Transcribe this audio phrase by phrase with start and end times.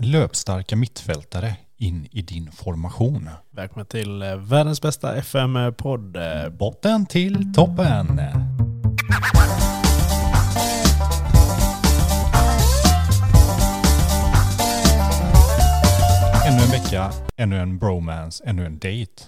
[0.00, 3.30] löpstarka mittfältare in i din formation.
[3.50, 6.16] Välkommen till eh, världens bästa FM-podd.
[6.58, 8.20] Botten till toppen.
[16.46, 19.22] Ännu en vecka, ännu en bromance, ännu en date.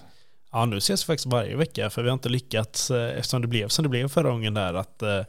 [0.51, 3.47] Ja, nu ses vi faktiskt varje vecka för vi har inte lyckats, eh, eftersom det
[3.47, 5.21] blev som det blev förra gången där, att eh,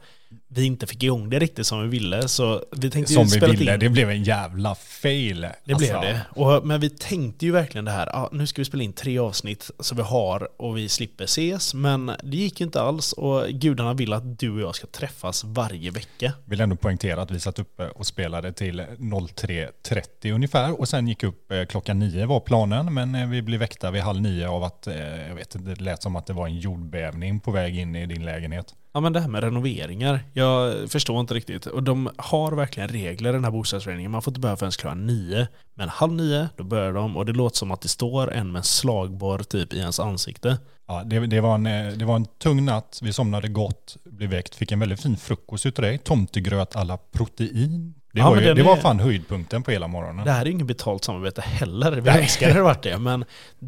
[0.47, 2.27] vi inte fick igång det riktigt som vi ville.
[2.27, 3.79] Så vi tänkte Som vi ville, in.
[3.79, 5.47] det blev en jävla fail.
[5.63, 6.21] Det blev det.
[6.29, 9.19] Och, men vi tänkte ju verkligen det här, ja, nu ska vi spela in tre
[9.19, 11.73] avsnitt så vi har och vi slipper ses.
[11.73, 15.43] Men det gick ju inte alls och gudarna vill att du och jag ska träffas
[15.43, 16.33] varje vecka.
[16.45, 21.23] Vill ändå poängtera att vi satt uppe och spelade till 03.30 ungefär och sen gick
[21.23, 24.63] upp eh, klockan nio var planen men eh, vi blev väckta vid halv nio av
[24.63, 27.77] att, eh, jag vet inte, det lät som att det var en jordbävning på väg
[27.77, 28.75] in i din lägenhet.
[28.91, 31.65] Ja men det här med renoveringar, jag förstår inte riktigt.
[31.65, 34.11] Och de har verkligen regler i den här bostadsföreningen.
[34.11, 35.47] Man får inte börja förrän klockan nio.
[35.73, 38.59] Men halv nio, då börjar de och det låter som att det står en med
[38.59, 40.57] en slagborr typ i ens ansikte.
[40.87, 44.29] Ja, det, det, var en, eh, det var en tung natt, vi somnade gott, blev
[44.29, 45.97] väckt, fick en väldigt fin frukost utav dig.
[45.97, 47.93] Tomtegröt alla protein.
[48.11, 50.25] Det, Ja, var, ju, det var är- fan höjdpunkten på hela morgonen.
[50.25, 51.91] Det här är inget betalt samarbete heller.
[51.91, 52.97] Vi önskar det varit det.
[52.97, 53.25] Men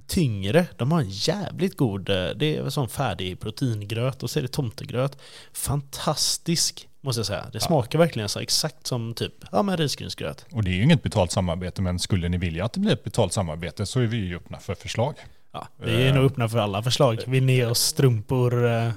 [0.08, 4.44] tyngre, de har en jävligt god, eh, det är sån färdig proteingröt och så är
[4.44, 5.18] det tomtegröt.
[5.54, 7.46] Fantastisk, måste jag säga.
[7.54, 10.46] Det smakar verkligen så exakt som typ, ja men risgrynsgröt.
[10.52, 13.04] Och det är ju inget betalt samarbete, men skulle ni vilja att det blir ett
[13.04, 15.16] betalt samarbete så är vi ju öppna för förslag.
[15.54, 17.24] Ja, vi är nog öppna för alla förslag.
[17.28, 18.90] Vill ni ge oss strumpor, eh,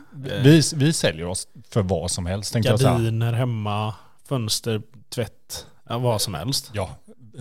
[0.43, 2.91] Vi, vi säljer oss för vad som helst tänkte jag säga.
[2.93, 3.95] gardiner hemma,
[4.29, 4.83] fönster,
[5.15, 6.71] tvätt, ja, vad som helst.
[6.73, 6.91] Ja,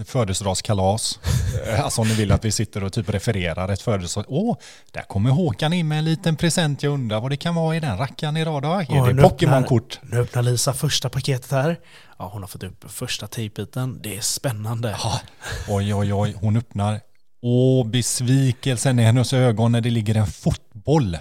[0.06, 1.20] födelsedagskalas.
[1.68, 4.26] Eh, alltså om ni vill att vi sitter och typ refererar ett födelsedag.
[4.28, 4.58] Åh,
[4.92, 6.84] där kommer Håkan in med en liten present.
[6.84, 8.68] Jag undrar vad det kan vara i den rackaren idag då?
[8.68, 10.00] Är Åh, det Pokémon-kort?
[10.04, 11.80] Nu öppnar Lisa första paketet här.
[12.20, 14.00] Ja, hon har fått upp första tejpbiten.
[14.04, 14.98] Det är spännande.
[15.04, 15.22] Ja.
[15.68, 16.36] Oj, oj, oj.
[16.42, 17.00] Hon öppnar.
[17.42, 21.18] Åh, besvikelsen i hennes ögon när det ligger en fotboll.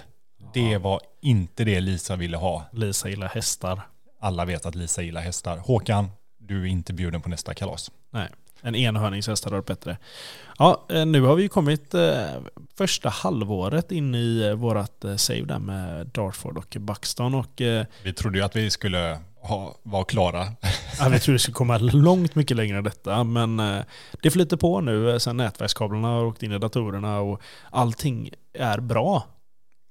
[0.53, 2.65] Det var inte det Lisa ville ha.
[2.71, 3.81] Lisa gillar hästar.
[4.23, 5.57] Alla vet att Lisa gillar hästar.
[5.57, 7.91] Håkan, du är inte bjuden på nästa kalas.
[8.11, 8.29] Nej,
[8.61, 9.97] en enhörningshäst hade varit bättre.
[10.59, 12.25] Ja, eh, nu har vi kommit eh,
[12.77, 17.61] första halvåret in i eh, vårat eh, save där med Dartford och Buxton och
[18.03, 20.47] Vi trodde ju att vi skulle ha, vara klara.
[20.99, 23.57] ja, vi tror det skulle komma långt mycket längre än detta men
[24.21, 29.27] det flyter på nu sen nätverkskablarna har åkt in i datorerna och allting är bra.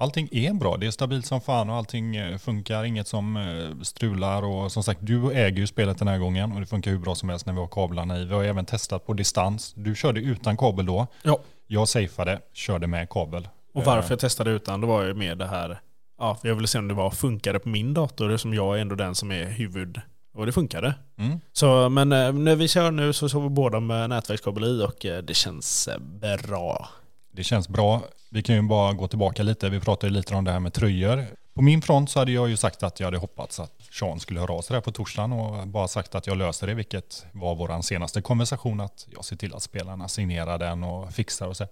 [0.02, 3.82] Allting är bra, det är stabilt som fan och allting eh, funkar, inget som eh,
[3.82, 6.98] strular och som sagt du äger ju spelet den här gången och det funkar hur
[6.98, 8.24] bra som helst när vi har kablarna i.
[8.24, 9.72] Vi har även testat på distans.
[9.76, 11.06] Du körde utan kabel då.
[11.22, 11.38] Ja.
[11.66, 13.48] Jag safeade, körde med kabel.
[13.74, 15.80] Och varför jag testade utan det var ju med det här,
[16.18, 18.94] ja, jag ville se om det var, funkade på min dator som jag är ändå
[18.94, 20.00] den som är huvud.
[20.34, 20.94] Och det funkade.
[21.18, 21.40] Mm.
[21.52, 25.06] Så, men eh, när vi kör nu så sover vi båda med nätverkskabel i och
[25.06, 25.98] eh, det känns eh,
[26.38, 26.88] bra.
[27.34, 28.02] Det känns bra.
[28.30, 29.68] Vi kan ju bara gå tillbaka lite.
[29.68, 31.26] Vi pratade ju lite om det här med tröjor.
[31.54, 34.40] På min front så hade jag ju sagt att jag hade hoppats att Sean skulle
[34.40, 37.54] höra av sig där på torsdagen och bara sagt att jag löser det, vilket var
[37.54, 41.66] vår senaste konversation, att jag ser till att spelarna signerar den och fixar och så.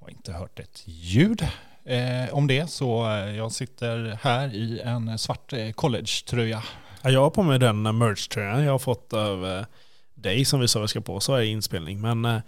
[0.00, 1.48] Har inte hört ett ljud
[1.84, 6.62] eh, om det, så eh, jag sitter här i en svart eh, college-tröja.
[7.02, 9.64] Ja, jag har på mig den eh, merch-tröjan jag har fått av
[10.14, 12.00] dig som vi sa vi ska på så är inspelning.
[12.00, 12.40] Men eh,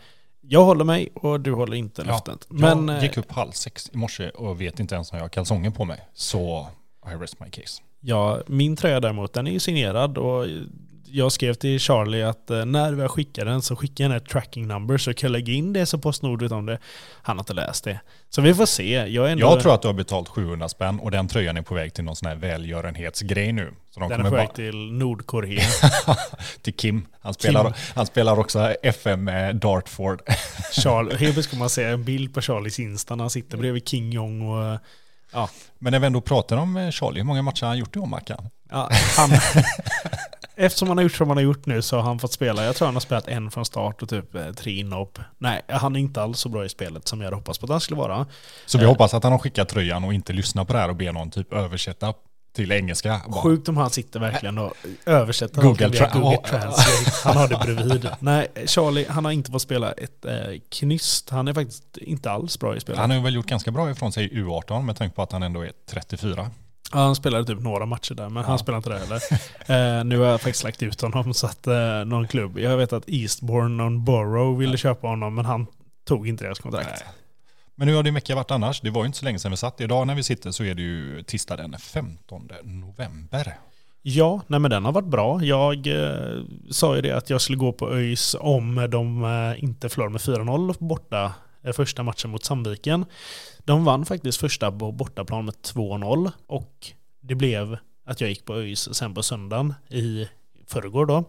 [0.49, 2.47] jag håller mig och du håller inte Ja, löftet.
[2.49, 5.25] Men jag eh, gick upp halv sex i morse och vet inte ens om jag
[5.25, 6.01] har kalsonger på mig.
[6.15, 6.67] Så
[7.07, 7.83] I rest my case.
[8.01, 10.47] Ja, min tröja däremot, den är ju signerad och
[11.13, 14.27] jag skrev till Charlie att eh, när jag skickar den så skickar jag den här
[14.27, 16.79] tracking number så kan jag lägga in det så Postnord vet om det.
[17.23, 18.01] Han har inte läst det.
[18.31, 19.07] Så vi får se.
[19.09, 21.75] Jag, ändå, Jag tror att du har betalt 700 spänn och den tröjan är på
[21.75, 23.75] väg till någon sån här välgörenhetsgrej nu.
[23.91, 25.63] Så de den är på bara väg till Nordkorea.
[26.63, 27.07] till Kim.
[27.21, 30.23] Han spelar, han spelar också FM med Dartford.
[30.73, 34.13] Charlie, helt kommer man se en bild på Charlies Insta när han sitter bredvid King
[34.13, 34.79] Jong och eh,
[35.33, 37.97] ja, Men när vi ändå pratar om eh, Charlie, hur många matcher har han gjort
[37.97, 38.49] i år, Mackan?
[38.71, 39.31] ja han,
[40.61, 42.65] Eftersom han har gjort som han har gjort nu så har han fått spela.
[42.65, 45.19] Jag tror han har spelat en från start och typ eh, tre inhopp.
[45.39, 47.71] Nej, han är inte alls så bra i spelet som jag hade hoppats på att
[47.71, 48.27] han skulle vara.
[48.67, 48.91] Så vi Eh.
[48.91, 51.31] hoppas att han har skickat tröjan och inte lyssnar på det här och ber någon
[51.31, 52.15] typ översätta
[52.53, 53.21] till engelska.
[53.29, 54.73] Bara, Sjukt om han sitter verkligen och
[55.07, 56.49] översätter Google Tra- Google Ja.
[56.49, 57.11] Translate.
[57.25, 58.09] Han har det bredvid.
[58.21, 60.33] Nej, Charlie, han har inte fått spela ett eh,
[60.71, 61.31] knyst.
[61.31, 63.01] Han är faktiskt inte alls bra i spelet.
[63.01, 65.43] Han har väl gjort ganska bra ifrån sig i U18 med tanke på att han
[65.43, 66.51] ändå är 34.
[66.93, 69.21] Ja, han spelade typ några matcher där, men han spelar inte det heller.
[70.01, 72.93] eh, nu har jag faktiskt lagt ut honom så att eh, någon klubb, jag vet
[72.93, 75.67] att Eastbourne, någon Borough ville köpa honom, men han
[76.07, 76.89] tog inte deras kontrakt.
[76.91, 77.15] Nej.
[77.79, 78.81] Men hur har din vecka varit annars?
[78.81, 79.81] Det var ju inte så länge sedan vi satt.
[79.81, 83.59] Idag när vi sitter så är det ju tisdag den 15 november.
[84.03, 85.45] Ja, nej men den har varit bra.
[85.45, 89.89] Jag eh, sa ju det att jag skulle gå på ÖIS om de eh, inte
[89.89, 91.33] förlorade med 4-0 borta
[91.63, 93.05] eh, första matchen mot Sandviken.
[93.59, 96.87] De vann faktiskt första på bortaplan med 2-0 och
[97.21, 100.29] det blev att jag gick på ÖIS sen på söndagen i
[100.67, 101.25] förrgår då.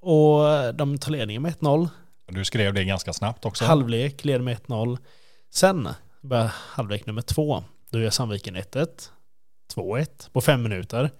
[0.00, 1.88] Och de tar ledningen med 1-0.
[2.26, 3.64] Du skrev det ganska snabbt också.
[3.64, 4.98] Halvlek leder med 1-0.
[5.54, 5.88] Sen
[6.20, 7.64] börjar halvlek nummer två.
[7.90, 8.86] Då gör Sandviken 1-1.
[9.74, 11.10] 2-1 på fem minuter.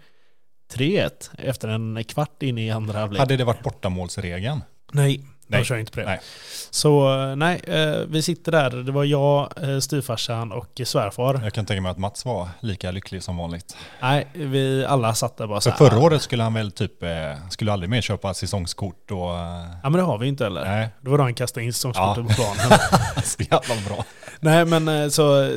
[0.73, 3.19] 3-1 efter en kvart in i andra halvlek.
[3.19, 4.61] Hade det varit bortamålsregeln?
[4.93, 5.61] Nej, Nej.
[5.61, 6.07] de kör inte på det.
[6.07, 6.21] Nej.
[6.71, 8.71] Så eh, nej, eh, vi sitter där.
[8.71, 11.41] Det var jag, eh, styvfarsan och svärfar.
[11.45, 13.77] Jag kan tänka mig att Mats var lika lycklig som vanligt.
[14.03, 15.91] Nej, vi alla satt där bara så För här.
[15.91, 16.93] förra året skulle han väl typ,
[17.51, 19.19] skulle aldrig mer köpa säsongskort och...
[19.19, 20.65] Ja men det har vi inte heller.
[20.65, 22.35] Nej, Det var då han kastade in säsongskortet Ja.
[22.35, 22.79] på planen.
[23.25, 24.05] så jävla bra.
[24.41, 25.51] nej men så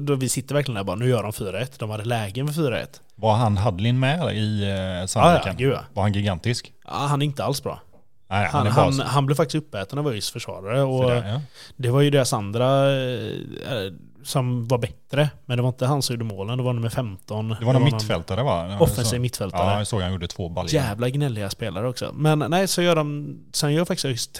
[0.00, 1.66] då, vi sitter verkligen där bara, nu gör de 4-1.
[1.78, 2.86] De hade lägen för 4-1.
[3.14, 5.70] Var han Hadlin med i eh, Ja, ja, Sandviken?
[5.70, 5.80] ja.
[5.94, 6.72] Var han gigantisk?
[6.84, 6.90] ja.
[6.92, 7.80] Han är inte alls bra.
[8.30, 10.82] Nej, han, Han, han, han blev faktiskt uppäten av ÖIS försvarare.
[10.82, 11.40] Och sådär, ja.
[11.76, 13.92] Det var ju deras andra eh,
[14.24, 15.30] som var bättre.
[15.46, 17.56] Men det var inte han som gjorde målen, det var nummer 15.
[17.60, 18.76] Det var någon mittfältare va?
[18.80, 19.70] Offensiv mittfältare.
[19.70, 20.74] Ja, jag såg han gjorde två baljor.
[20.74, 22.10] Jävla gnälliga spelare också.
[22.14, 24.30] Men nej, så gör de, sen gör faktiskt ÖIS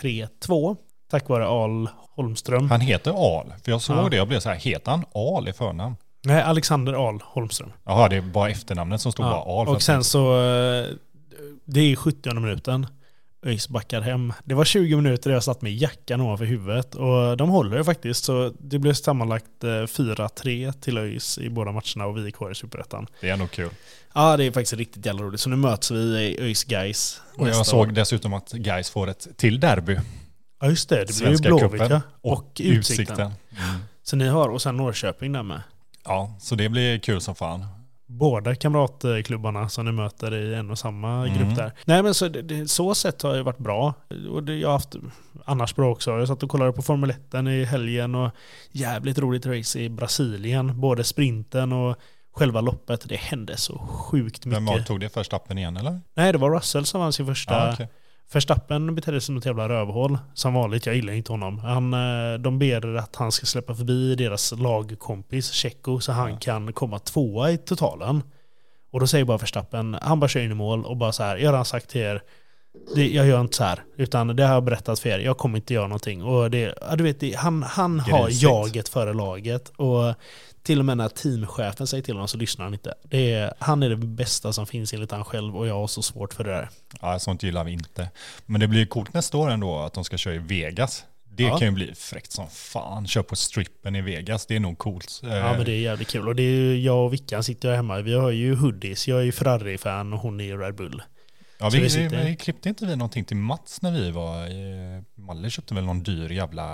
[0.49, 0.77] 3-2
[1.11, 2.71] tack vare Al Holmström.
[2.71, 3.11] Han heter
[3.41, 4.09] Al, för jag såg Ja.
[4.09, 5.97] det jag blev så här, heter han Al i förnamn?
[6.25, 7.73] Nej, Alexander Al Holmström.
[7.85, 9.69] Jaha, det är bara efternamnet som stod Ja, bara Al.
[9.69, 10.87] och sen så, eh,
[11.65, 12.87] det är 70 minuten.
[13.43, 14.33] ÖIS backar hem.
[14.45, 17.85] Det var 20 minuter där jag satt med jackan ovanför huvudet och de håller det
[17.85, 18.25] faktiskt.
[18.25, 22.51] Så det blev sammanlagt eh, 4-3 till ÖIS i båda matcherna och vi är kvar
[22.51, 23.07] i Superettan.
[23.21, 23.71] Det är nog kul.
[24.15, 25.41] Ja, det är faktiskt riktigt jävla roligt.
[25.41, 29.29] Så nu möts vi i ÖIS Guys Och jag såg dessutom att Gais får ett
[29.37, 29.99] till derby.
[30.61, 31.05] Ja, just det.
[31.05, 32.01] Det blir ju cupen ja.
[32.21, 33.21] och, Utsikten.
[33.21, 33.35] Mm.
[34.03, 35.63] Så ni har, och sen Norrköping där med.
[36.05, 37.67] Ja, så det blir kul som fan.
[38.13, 41.39] Båda kamratklubbarna som ni möter i en och samma Mm.
[41.39, 41.73] grupp där.
[41.85, 43.95] Nej men så, det, så sett har det varit bra.
[44.31, 44.95] Och det, jag har haft
[45.45, 46.11] annars bra också.
[46.11, 48.31] Jag satt och kollade på Formel 1 i helgen och
[48.73, 50.81] jävligt roligt race i Brasilien.
[50.81, 51.97] Både sprinten och
[52.33, 53.09] själva loppet.
[53.09, 54.87] Det hände så sjukt Vem mycket.
[54.87, 56.01] tog det första appen igen eller?
[56.15, 57.55] Nej det var Russell som vann sin första.
[57.67, 57.89] Ja, okej.
[58.33, 60.19] Verstappen betedde sig som ett jävla rövhål.
[60.35, 61.59] Som vanligt, jag gillar inte honom.
[61.59, 66.37] Han, eh, de ber att han ska släppa förbi deras lagkompis Checo så han Ja.
[66.41, 68.23] kan komma tvåa i totalen.
[68.93, 71.37] Och då säger bara Verstappen, han bara kör in i mål och bara så här,
[71.37, 72.23] jag har redan sagt till er,
[72.95, 75.59] det, jag gör inte så här, utan det har jag berättat för er, jag kommer
[75.59, 76.23] inte göra någonting.
[76.25, 79.69] Och det, ja, du vet, det, han, han har jaget före laget.
[79.69, 80.15] Och
[80.63, 82.95] till och med när teamchefen säger till honom så lyssnar han inte.
[83.11, 86.35] Är, han är det bästa som finns enligt han själv och jag har så svårt
[86.35, 86.69] för det där.
[87.01, 88.09] Ja, sånt gillar vi inte.
[88.47, 91.05] Men det blir coolt nästa år ändå att de ska köra i Vegas.
[91.33, 91.59] Det Ja.
[91.59, 93.07] kan ju bli fräckt som fan.
[93.07, 95.21] Kör på strippen i Vegas, det är nog coolt.
[95.23, 96.29] Ja men det är jävligt kul.
[96.29, 98.01] Och det är ju, jag och Vickan sitter ju hemma.
[98.01, 99.09] Vi har ju hoodies.
[99.09, 101.03] Jag är ju Ferrari-fan och hon är ju Red Bull.
[101.61, 105.03] Ja, vi, vi vi, klippte inte vi någonting till Mats när vi var i...
[105.15, 106.65] Malle köpte väl någon dyr jävla...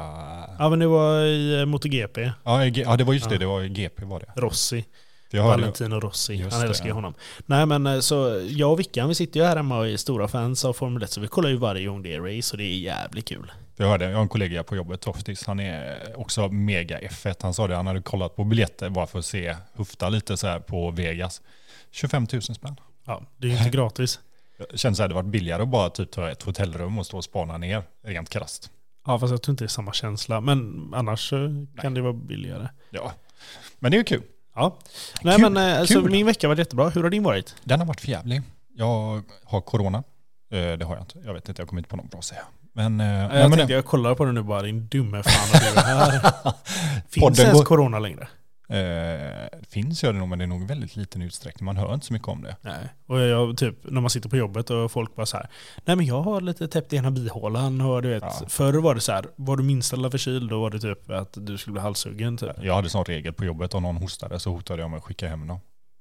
[0.59, 2.31] Ja men det var i eh, MotoGP.
[2.45, 3.39] Ja, i ja det var just det, Ja.
[3.39, 4.41] det var i GP var det.
[4.41, 4.85] Rossi.
[5.31, 6.35] Jag Valentino Rossi.
[6.35, 6.95] Just Han älskar ju ja.
[6.95, 7.15] honom.
[7.47, 10.29] Nej men eh, så jag och Vickan vi sitter ju här hemma och är stora
[10.29, 11.11] fans av Formel 1.
[11.11, 13.53] Så vi kollar ju varje gång det är race och det är jävligt kul.
[13.77, 17.35] jag hörde, jag har en kollega på jobbet, Toftis, han är också mega F1.
[17.43, 20.47] Han sa det, han hade kollat på biljetter bara för att se, hufta lite så
[20.47, 21.43] här på Vegas.
[21.91, 22.77] 25 000 spänn.
[23.07, 24.21] Ja, det är ju inte gratis.
[24.59, 27.17] Jag kände så här, det varit billigare att bara typ ta ett hotellrum och stå
[27.17, 28.71] och spana ner, rent krasst.
[29.07, 30.41] Ja fast jag tror inte det är samma känsla.
[30.41, 31.33] Men annars
[31.81, 32.69] kan det vara billigare.
[32.91, 33.13] Ja,
[33.79, 34.23] men det är ju kul.
[34.55, 34.77] Ja.
[35.23, 36.11] Nej Kul, men eh, alltså, kul.
[36.11, 36.89] min vecka var jättebra.
[36.89, 37.55] Hur har din varit?
[37.65, 38.43] Den har varit för jävlig.
[38.75, 39.99] Jag har corona.
[40.53, 41.19] Eh, Det har jag inte.
[41.25, 42.43] Jag vet inte, jag kommer inte på någon bra att säga.
[42.75, 45.51] Men, eh, nej, jag men tänkte jag kollar på det nu bara, din dumme fan
[45.53, 46.21] och du är här.
[47.09, 48.29] Finns Podden ens går- corona längre?
[48.69, 51.65] Eh, finns gör det nog, men det är nog väldigt liten utsträckning.
[51.65, 52.57] Man hör inte så mycket om det.
[52.61, 52.89] Nej.
[53.07, 55.49] Och jag, typ, när man sitter på jobbet och folk bara så här.
[55.85, 58.23] Nej men jag har lite täppt i ena bihålan och du vet.
[58.23, 58.47] Ja.
[58.49, 59.27] Förr var det så här.
[59.37, 62.51] Var du minsta lilla förkyld då var det typ att du skulle bli halshuggen typ.
[62.63, 65.29] Jag hade sån regel på jobbet, om någon hostade så hotade jag med att skicka
[65.29, 65.61] hem dem.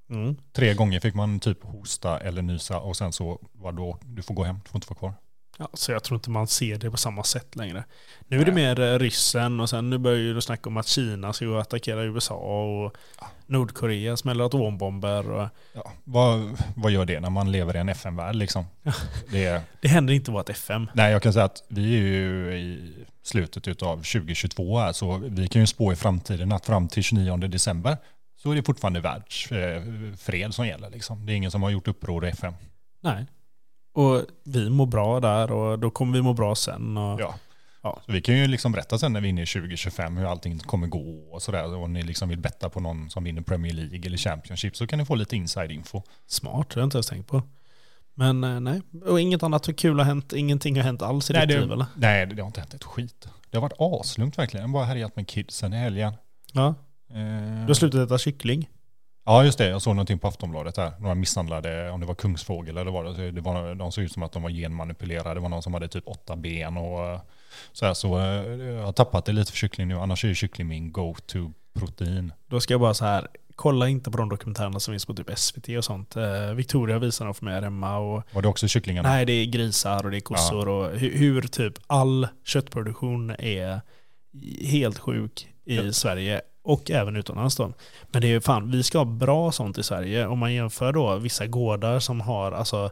[0.10, 0.36] Mm.
[0.56, 4.36] Tre gånger fick man typ hosta eller nysa och sen så var då, du får
[4.36, 5.14] gå hem, du får inte vara kvar.
[5.58, 7.84] Ja, så jag tror inte man ser det på samma sätt längre.
[8.28, 8.76] Nu är det Nej.
[8.76, 12.04] mer eh, ryssen och sen nu börjar ju snacka om att Kina ska gå attackera
[12.04, 13.28] USA och Ja.
[13.48, 15.32] Nordkorea smäller atombomber.
[15.32, 18.66] Och Ja, vad, vad gör det när man lever i en FN-värld liksom?
[19.32, 20.90] Det är, det händer inte vårt FM.
[20.94, 22.94] nej, jag kan säga att vi är ju i
[23.24, 27.38] slutet av 2022 här, så vi kan ju spå i framtiden att fram till 29
[27.38, 27.98] december
[28.38, 30.90] så är det fortfarande världsfred som gäller.
[30.90, 31.26] Liksom.
[31.26, 32.54] Det är ingen som har gjort uppror i FN.
[33.02, 33.26] Nej.
[33.96, 36.98] Och vi mår bra där och då kommer vi må bra sen.
[36.98, 37.36] Och, Ja.
[37.84, 38.02] Ja.
[38.06, 40.60] Så vi kan ju liksom berätta sen när vi är inne i 2025 hur allting
[40.60, 41.76] kommer gå och sådär.
[41.76, 44.88] Och om ni liksom vill betta på någon som vinner Premier League eller Championship så
[44.88, 46.02] kan ni få lite inside-info.
[46.28, 47.42] Smart, det har jag inte ens tänkt på.
[48.14, 51.48] Men eh, nej, och inget annat kul har hänt, ingenting har hänt alls i Nej,
[51.48, 51.86] ditt det- liv eller?
[51.96, 53.28] Nej, det har inte hänt ett skit.
[53.50, 54.62] Det har varit aslugnt verkligen.
[54.62, 56.14] Jag har bara härjat med kidsen i helgen.
[56.54, 56.76] Ja,
[57.10, 58.70] Eh, du har slutat äta kyckling.
[59.26, 60.92] Ja just det, jag såg någonting på Aftonbladet där.
[61.00, 63.32] Några misshandlade, om det var kungsfågel eller vad det var.
[63.32, 65.34] Det var de såg ut som att de var genmanipulerade.
[65.34, 67.20] Det var någon som hade typ åtta ben och eh,
[67.74, 67.94] så här.
[67.94, 68.24] Så eh,
[68.66, 69.96] jag har tappat det lite för kyckling nu.
[70.00, 72.34] Annars är ju kyckling min go-to-protein.
[72.48, 75.38] Då ska jag bara så här, kolla inte på de dokumentärerna som finns på typ
[75.40, 76.16] SVT och sånt.
[76.16, 79.10] Eh, Victoria visar dem för mig här hemma och Var det också kycklingarna?
[79.10, 83.82] nej det är grisar och det är kossor och hur, hur typ all köttproduktion är
[84.62, 85.92] helt sjuk i Ja.
[85.92, 87.74] Sverige och även utomlands då.
[88.12, 90.28] Men det är ju fan, vi ska ha bra sånt i Sverige.
[90.28, 92.90] Om man jämför då vissa gårdar som har, alltså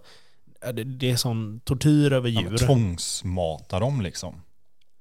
[0.73, 2.49] det, det är som tortyr över Ja, djur.
[2.49, 4.41] men tvångsmata dem liksom.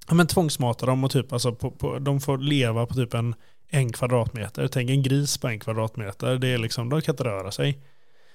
[0.08, 3.34] Ja, men tvångsmata dem och typ, alltså, på, på, de får leva på typ en,
[3.68, 4.68] en kvadratmeter.
[4.68, 6.36] Tänk en gris på en kvadratmeter.
[6.38, 7.78] Det är liksom, de kan inte röra sig.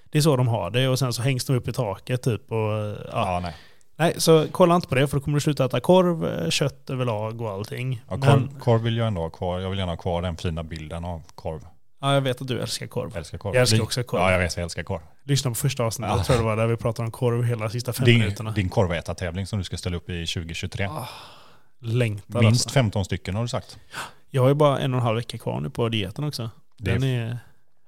[0.09, 2.51] Det är så de har det och sen så hängs de upp i taket typ.
[2.51, 2.95] Och, ja.
[3.11, 3.55] Ja, nej.
[3.99, 6.89] Nej, så kolla inte på det för då kommer du sluta äta korv, eh, kött
[6.89, 8.03] överlag och allting.
[8.09, 9.59] Ja, Men, korv, korv vill jag ändå ha kvar.
[9.59, 11.61] Jag vill gärna ha kvar den fina bilden av korv.
[12.01, 13.09] ja, jag vet att du älskar korv.
[13.13, 13.55] Jag älskar korv.
[13.55, 14.21] Jag älskar också korv.
[14.21, 14.57] Ja, jag vet.
[14.57, 15.01] Jag älskar korv.
[15.23, 16.17] Lyssna på första avsnittet, Ja.
[16.17, 18.51] jag tror det var där vi pratade om korv hela sista fem Din, minuterna.
[18.51, 20.85] din korvätartävling som du ska ställa upp i 2023.
[20.85, 21.07] Ah,
[21.81, 22.69] Längtar Minst alltså.
[22.69, 23.77] 15 stycken har du sagt.
[24.29, 26.49] Jag har ju bara en och en halv vecka kvar nu på dieten också.
[26.77, 27.37] Det Den är,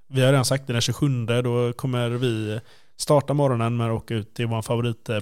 [0.09, 2.59] vi har redan sagt det, den 27 då kommer vi
[2.99, 5.19] starta morgonen med att åka ut till vår favorit eh,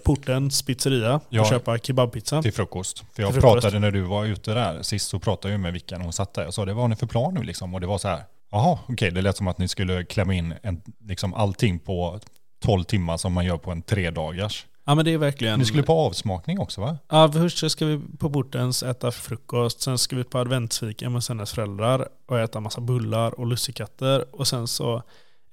[0.66, 1.42] pizzeria Ja.
[1.42, 2.42] och köpa kebabpizza.
[2.42, 3.04] Till frukost.
[3.14, 3.54] För jag frukost.
[3.54, 6.34] pratade när du var ute där sist så pratade jag med Vickan och hon satt
[6.34, 6.44] där.
[6.44, 7.74] Jag sa det vad har ni för plan nu liksom?
[7.74, 8.24] Och det var så här.
[8.52, 12.20] Jaha, okej, det lät som att ni skulle klämma in en, liksom allting på
[12.64, 14.66] 12 timmar som man gör på en tre dagars.
[14.86, 15.60] Ja men det är verkligen...
[15.60, 16.98] Ni skulle på avsmakning också va?
[17.10, 21.52] Ja, först ska vi på Portens äta frukost, sen ska vi på adventsfika med hennes
[21.54, 25.04] föräldrar och äta massa bullar och lussekatter och sen så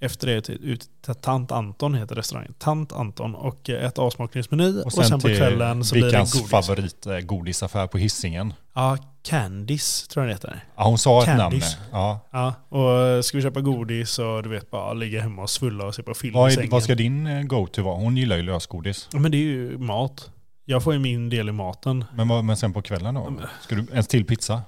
[0.04, 2.54] efter det ut till Tant Anton heter restaurangen.
[2.58, 6.50] Tant Anton och eh, äta avsmakningsmeny och sen, på kvällen så blir det godis.
[6.50, 8.54] favoritgodisaffär på Hisingen.
[8.74, 10.64] Ja, Candice tror jag den heter.
[10.76, 11.40] Ja, hon sa ett namn.
[11.40, 11.78] Candice.
[11.92, 12.20] Ja.
[12.30, 15.94] Ja, och ska vi köpa godis och du vet bara ligga hemma och svulla och
[15.94, 17.96] se på film Vad, är, vad ska din eh, go-to vara?
[17.96, 19.08] Hon gillar ju lösgodis.
[19.12, 20.30] Ja, men det är ju mat.
[20.64, 22.04] Jag får ju min del i maten.
[22.14, 23.32] Men, vad, men sen på kvällen då?
[23.62, 24.62] Ska du ens till pizza?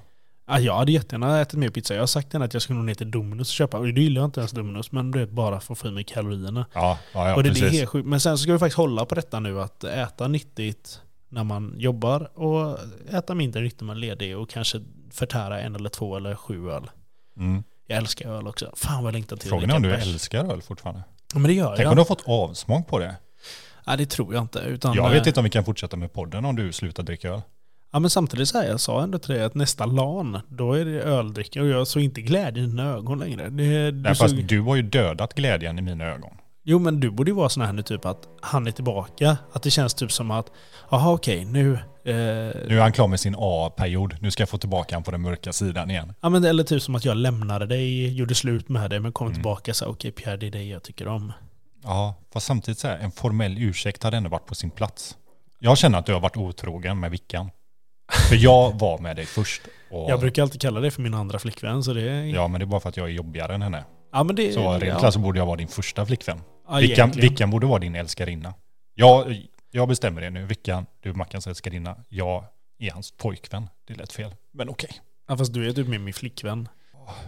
[0.47, 1.95] Ja, jag hade jättegärna ätit mer pizza.
[1.95, 3.79] Jag har sagt att jag ska nog ner till Dominus och köpa.
[3.79, 5.91] Och det gillar jag inte ens Dominus, men du vet bara för att få i
[5.91, 6.67] mig kalorierna.
[6.73, 7.73] Ja, ja, ja och det, det precis.
[7.73, 8.09] är helt sjukt.
[8.09, 11.75] Men sen så ska vi faktiskt hålla på detta nu att äta nyttigt när man
[11.77, 12.79] jobbar och
[13.11, 14.81] äta mindre nyttigt när man är ledig och kanske
[15.13, 16.91] förtära en eller två eller sju öl.
[17.37, 17.63] Mm.
[17.87, 18.73] Jag älskar öl också.
[18.77, 20.07] Fan vad jag längtar till Frågan är om du bärs.
[20.07, 21.03] älskar öl fortfarande?
[21.33, 21.91] Ja, men det gör Tänk jag.
[21.91, 23.17] om du har fått avsmak på det?
[23.87, 24.59] Ja, det tror jag inte.
[24.59, 27.29] Utan, Jag vet eh, inte om vi kan fortsätta med podden om du slutar dricka
[27.29, 27.43] öl.
[27.97, 30.85] Ja men samtidigt så här, jag sa ändå till dig att nästa LAN, då är
[30.85, 33.49] det öldricka och jag såg inte glädje i dina ögon längre.
[33.49, 36.31] Det, du Nej, fast såg, du har ju dödat glädjen i mina ögon.
[36.65, 39.37] Jo men du borde ju vara sån här nu typ att han är tillbaka.
[39.53, 40.47] Att det känns typ som att,
[40.91, 41.73] jaha okej nu...
[41.75, 44.17] Eh, Nu är han klar med sin A-period.
[44.21, 46.13] Nu ska jag få tillbaka han på den mörka sidan igen.
[46.21, 49.27] Ja men eller typ som att jag lämnade dig, gjorde slut med dig men kom
[49.27, 49.35] Mm.
[49.35, 51.33] tillbaka så här, okej Pierre det är dig jag tycker om.
[51.83, 55.17] Ja, fast samtidigt så här, en formell ursäkt hade ändå varit på sin plats.
[55.59, 57.51] Jag känner att du har varit otrogen med Vickan.
[58.29, 59.63] För jag var med dig först.
[59.91, 62.25] Och, Jag brukar alltid kalla det för min andra flickvän så det är...
[62.25, 63.85] Ja, men det är bara för att jag är jobbigare än henne.
[64.13, 64.53] ja men det...
[64.53, 66.41] Så rent ja, så borde jag vara din första flickvän.
[66.69, 67.11] ja, Vickan.
[67.11, 68.55] Vickan borde vara din älskarinna.
[68.95, 70.47] Jag, jag bestämmer det nu.
[70.47, 71.97] Vickan, du är Mackans älskarinna.
[72.09, 72.45] Jag
[72.79, 73.69] är hans pojkvän.
[73.89, 74.35] Det lät fel.
[74.53, 74.91] Men okej.
[75.29, 76.69] Ja fast du är typ med min flickvän.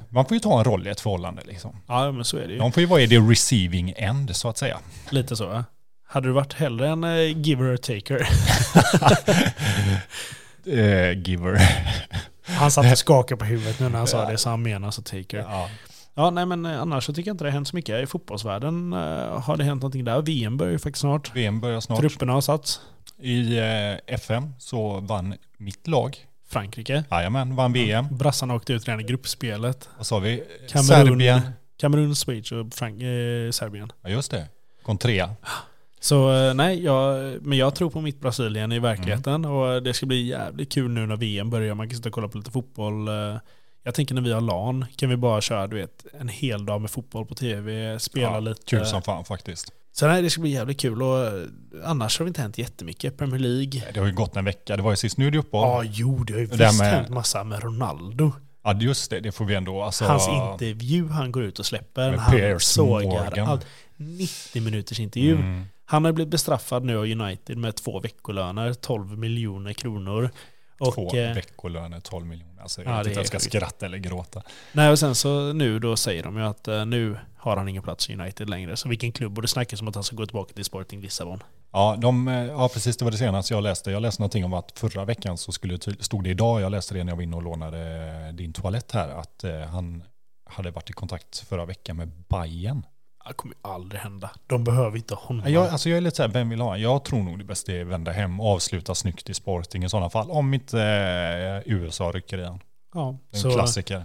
[0.09, 1.77] Man får ju ta en roll i ett förhållande liksom.
[1.87, 2.59] Ja men så är det ju.
[2.59, 4.79] De får ju vara i the receiving end så att säga.
[5.11, 5.65] Lite så ja.
[6.07, 7.05] Hade du varit hellre en
[7.43, 8.29] giver or taker?
[10.69, 11.59] Eh, giver.
[12.43, 15.03] Han satt och skakade på huvudet nu när han sa det, så han menar så
[15.03, 15.39] taker.
[15.39, 15.69] ja.
[16.15, 18.03] Ja, nej men eh, annars så tycker jag inte det har hänt så mycket.
[18.03, 18.99] I fotbollsvärlden eh,
[19.41, 20.23] har det hänt någonting där.
[20.23, 21.37] VM börjar ju faktiskt snart.
[21.37, 22.01] VM börjar snart.
[22.01, 22.81] Trupperna har satts.
[23.19, 26.17] I eh, FM så vann mitt lag.
[26.49, 27.05] Frankrike.
[27.11, 28.07] Jajamän, vann VM.
[28.11, 29.89] Brassarna åkte ut redan i gruppspelet.
[29.97, 30.43] Vad sa vi?
[30.71, 31.41] Kamerun, Serbien.
[31.81, 33.93] Kamerun, Schweiz och Frank eh, Serbien.
[34.03, 34.47] Ja, just det.
[34.83, 35.31] Kom trea.
[36.00, 40.07] Så eh, nej, jag, men jag tror på mitt Brasilien i verkligheten och det ska
[40.07, 41.75] bli jävligt kul nu när VM börjar.
[41.75, 43.09] Man kan sitta och kolla på lite fotboll.
[43.09, 43.37] eh.
[43.83, 46.81] Jag tänker när vi har LAN kan vi bara köra du vet, en hel dag
[46.81, 48.62] med fotboll på tv, spela Ja, lite.
[48.67, 49.73] Kul som fan faktiskt.
[49.93, 51.33] Så nej, det ska bli jävligt kul och eh,
[51.85, 53.17] annars har det inte hänt jättemycket.
[53.19, 53.83] Premier League.
[53.95, 54.76] Det har ju gått en vecka.
[54.76, 55.87] Det var ju sist nu det uppehåll.
[55.87, 58.33] Ja, jo, det har ju Det visst med- hänt massa med Ronaldo.
[58.64, 59.21] Ja, just det.
[59.21, 59.83] Det får vi ändå.
[59.83, 62.12] Alltså, Hans intervju han går ut och släpper.
[62.12, 63.67] Han Piers sågar allt.
[63.97, 65.35] 90 minuters intervju.
[65.35, 65.64] Mm.
[65.90, 70.30] Han har blivit bestraffad nu av United med två veckolöner, 12 miljoner kronor.
[70.80, 72.62] Och, Två eh, veckolöner, 12 miljoner.
[72.62, 73.45] Alltså, jag Ja, vet inte om jag ska sjukt.
[73.45, 74.42] skratta eller gråta.
[74.73, 77.83] Nej, och sen så nu då säger de ju att eh, nu har han ingen
[77.83, 78.76] plats i United längre.
[78.76, 79.38] Så vilken klubb?
[79.38, 81.42] Och det snackas om att han ska gå tillbaka till Sporting Lissabon.
[81.73, 83.90] Ja, de, eh, ja, precis det var det senaste jag läste.
[83.90, 87.04] Jag läste någonting om att förra veckan så skulle, stod det idag, jag läste det
[87.04, 90.02] när jag var inne och lånade din toalett här, att han
[90.45, 92.83] hade varit i kontakt förra veckan med Bayern.
[93.27, 94.31] Det kommer ju aldrig hända.
[94.47, 95.53] De behöver inte honom.
[95.53, 96.83] Jag, alltså jag är lite så här, vem vill ha honom?
[96.83, 99.89] Jag tror nog det bästa är att vända hem och avsluta snyggt i Sporting i
[99.89, 100.31] sådana fall.
[100.31, 100.83] Om inte
[101.67, 102.61] eh, USA rycker i han.
[102.95, 104.03] ja, En så, klassiker.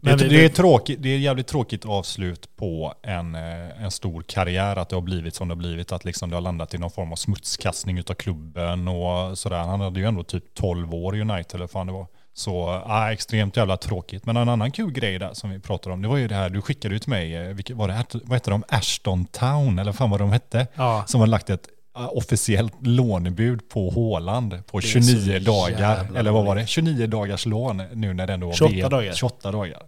[0.00, 3.90] Det vi- det, är tråkigt, det är ett jävligt tråkigt avslut på en, eh, en
[3.90, 6.74] stor karriär, att det har blivit som det har blivit, att liksom det har landat
[6.74, 9.58] i någon form av smutskastning utav klubben och sådär.
[9.58, 12.06] Han hade ju ändå typ 12 år i United eller vad fan det var.
[12.36, 14.26] Så ja, extremt jävla tråkigt.
[14.26, 16.50] Men en annan kul grej där som vi pratade om, det var ju det här,
[16.50, 19.92] du skickade ju till mig, eh, vilket, var det, vad hette de, Ashton Town eller
[19.92, 20.66] fan vad de hette?
[20.74, 26.06] ja, Som har lagt ett officiellt lånebud på Håland på Det är så 29 dagar.
[26.16, 26.60] Eller vad var det?
[26.60, 26.68] roligt.
[26.68, 28.90] 29 dagars lån nu när det ändå var 28 VM.
[28.90, 29.12] dagar.
[29.12, 29.82] 28 dagar.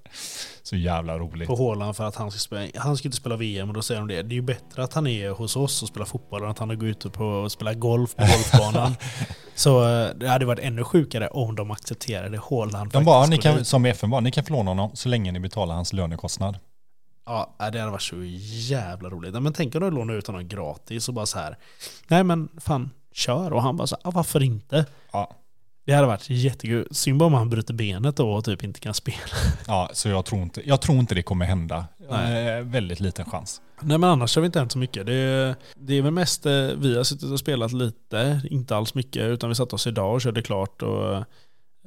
[0.62, 1.48] Så jävla roligt.
[1.48, 4.00] på Håland för att han ska, spela, han ska inte spela VM och då säger
[4.00, 4.22] de det.
[4.22, 6.78] Det är ju bättre att han är hos oss och spelar fotboll än att han
[6.78, 8.96] går ute på och spelar golf på golfbanan.
[9.54, 12.90] Så eh, det hade varit ännu sjukare om de accepterade Håland.
[12.92, 15.40] De bara, ni kan, som FN bara, ni kan få låna honom så länge ni
[15.40, 16.58] betalar hans lönekostnad.
[17.26, 18.16] Ja, det hade varit så
[18.70, 19.42] jävla roligt.
[19.42, 21.58] Men tänk om du lånar ut honom gratis och bara så här.
[22.08, 23.52] Nej men fan, kör.
[23.52, 24.86] Och han bara så här, "Ah, varför inte?
[25.12, 25.30] Ja.
[25.86, 26.88] Det hade varit jättekul.
[26.90, 29.18] Synd bara om han bryter benet då och typ inte kan spela.
[29.66, 31.86] Ja, så jag tror inte, jag tror inte det kommer hända.
[32.10, 32.48] Nej.
[32.58, 33.60] Eh, väldigt liten chans.
[33.80, 35.06] Nej men annars har vi inte hänt så mycket.
[35.06, 39.22] Det det är väl mest, eh, vi har suttit och spelat lite, inte alls mycket,
[39.22, 41.24] utan vi satte oss idag och körde klart och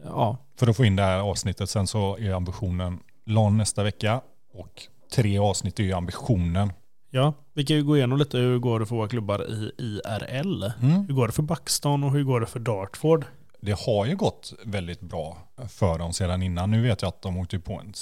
[0.03, 4.21] ja, För att få in det här avsnittet sen så är ambitionen LAN nästa vecka
[4.53, 6.73] och tre avsnitt är ju ambitionen.
[7.09, 7.33] ja.
[7.53, 10.63] Vi kan ju gå igenom lite hur går det för våra klubbar i IRL.
[10.81, 11.05] Mm.
[11.07, 13.25] Hur går det för Buxton och hur går det för Dartford?
[13.61, 15.37] Det har ju gått väldigt bra
[15.69, 16.71] för dem sedan innan.
[16.71, 17.93] Nu vet jag att de åkte på en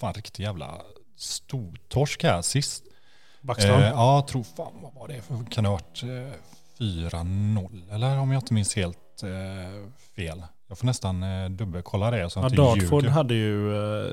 [0.00, 0.74] fan riktig jävla
[1.16, 2.84] stortorsk här sist.
[3.40, 3.82] Buxton?
[3.82, 5.22] Eh, ja, tror fan vad var det?
[5.22, 6.38] För, kan det ha varit eh,
[6.78, 10.42] 4-0 eller om jag inte minns helt eh, fel.
[10.68, 13.14] Jag får nästan eh, dubbelkolla det så ja, Dartford ljuger.
[13.14, 14.12] hade ju eh,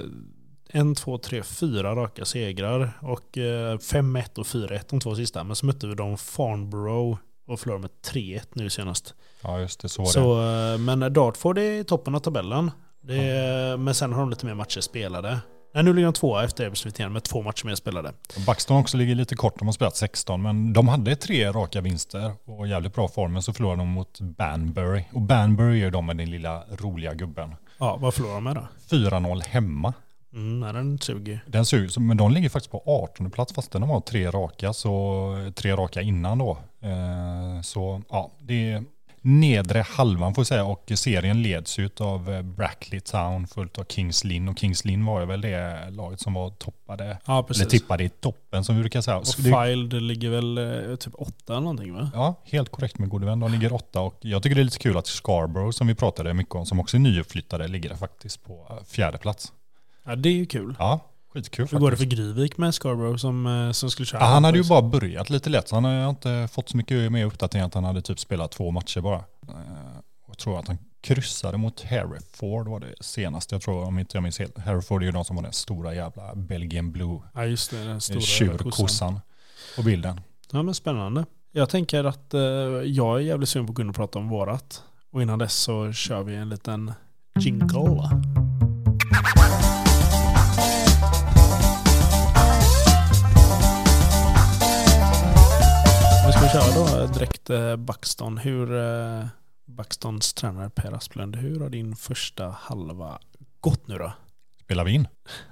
[0.75, 5.43] en, två, tre, fyra raka segrar och eh, 5-1 och 4-1 de två sista.
[5.43, 9.13] Men så mötte vi dem Farnborough och förlorade med 3-1 nu senast.
[9.41, 9.89] Ja, just det.
[9.89, 10.13] Så var det.
[10.13, 12.71] Så, eh, men Dartford är i toppen av tabellen.
[13.09, 15.39] Är, Men sen har de lite mer matcher spelade.
[15.73, 18.13] Nej, nu ligger de tvåa efter Ebersviten med två matcher mer spelade.
[18.47, 22.31] Buxton också ligger lite kort, de har spelat 16, men de hade tre raka vinster
[22.45, 25.03] och jävligt bra form, men så förlorade de mot Banbury.
[25.13, 27.55] Och Banbury är ju de med den lilla roliga gubben.
[27.77, 28.67] Ja, vad förlorar de med då?
[28.89, 29.93] 4-0 hemma.
[30.35, 31.39] Mm, nej, den suger.
[31.47, 35.51] Den suger, men de ligger faktiskt på 18 plats fast de har tre raka, så
[35.55, 36.57] tre raka innan då.
[36.81, 38.83] Eh, så ja, det är
[39.21, 43.83] nedre halvan får jag säga och serien leds ju av eh, Brackley Town fullt av
[43.89, 47.65] Kings Lynn och Kings Lynn var ju väl det laget som var toppade, Ja, eller
[47.65, 49.17] tippade i toppen som vi brukar säga.
[49.17, 50.57] Och det- Filed ligger väl
[50.89, 52.09] eh, typ åtta eller någonting va?
[52.13, 53.39] Ja, helt korrekt med gode vän.
[53.39, 56.33] De ligger åtta och jag tycker det är lite kul att Scarborough som vi pratade
[56.33, 59.53] mycket om, som också är nyuppflyttade, ligger faktiskt på eh, fjärde plats.
[60.05, 60.75] Ja, det är ju kul.
[60.79, 60.99] Ja,
[61.33, 62.17] skitkul Hur går det faktiskt.
[62.17, 64.21] för Gryvik med Scarborough som, eh, som skulle köra?
[64.21, 67.11] Ja, han hade ju bara börjat lite lätt, så han har inte fått så mycket
[67.11, 69.15] mer uppdatering han hade typ spelat två matcher bara.
[69.47, 69.53] Eh,
[70.27, 74.23] Jag tror att han kryssade mot Hereford var det senaste, jag tror om inte jag
[74.23, 74.57] minns helt.
[74.57, 77.83] Hereford är ju de som var den stora jävla Belgian Blue Ja, just det.
[77.83, 79.19] Den stora tjurkossan
[79.75, 80.21] på bilden.
[80.51, 81.25] Ja, men spännande.
[81.51, 82.39] Jag tänker att eh,
[82.85, 84.83] jag är jävligt sugen på att kunna prata om vårat.
[85.11, 86.93] Och innan dess så kör vi en liten
[87.39, 88.09] jingle.
[96.61, 98.37] Köra då direkt eh, Buxton.
[98.37, 99.25] Hur eh,
[99.65, 103.19] Buxtons tränare Per Asplund, hur har din första halva
[103.59, 104.13] gått nu då?
[104.61, 105.07] Spelar vi in?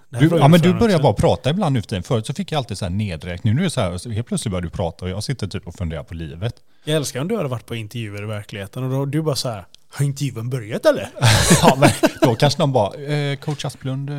[0.09, 1.03] Du, ja, men du börjar också.
[1.03, 2.03] bara prata ibland nu för tiden.
[2.03, 3.55] Förut så fick jag alltid så här nedräkning.
[3.55, 5.75] Nu är det så här, helt plötsligt börjar du prata och jag sitter typ och
[5.75, 6.55] funderar på livet.
[6.83, 9.49] Jag älskar om du hade varit på intervjuer i verkligheten och då du bara så
[9.49, 11.09] här, har intervjun börjat eller?
[11.61, 11.89] ja, men
[12.21, 14.15] då kanske de bara, eh, coach Asplund, eh,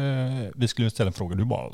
[0.55, 1.37] vi skulle ställa en fråga.
[1.37, 1.71] Du bara,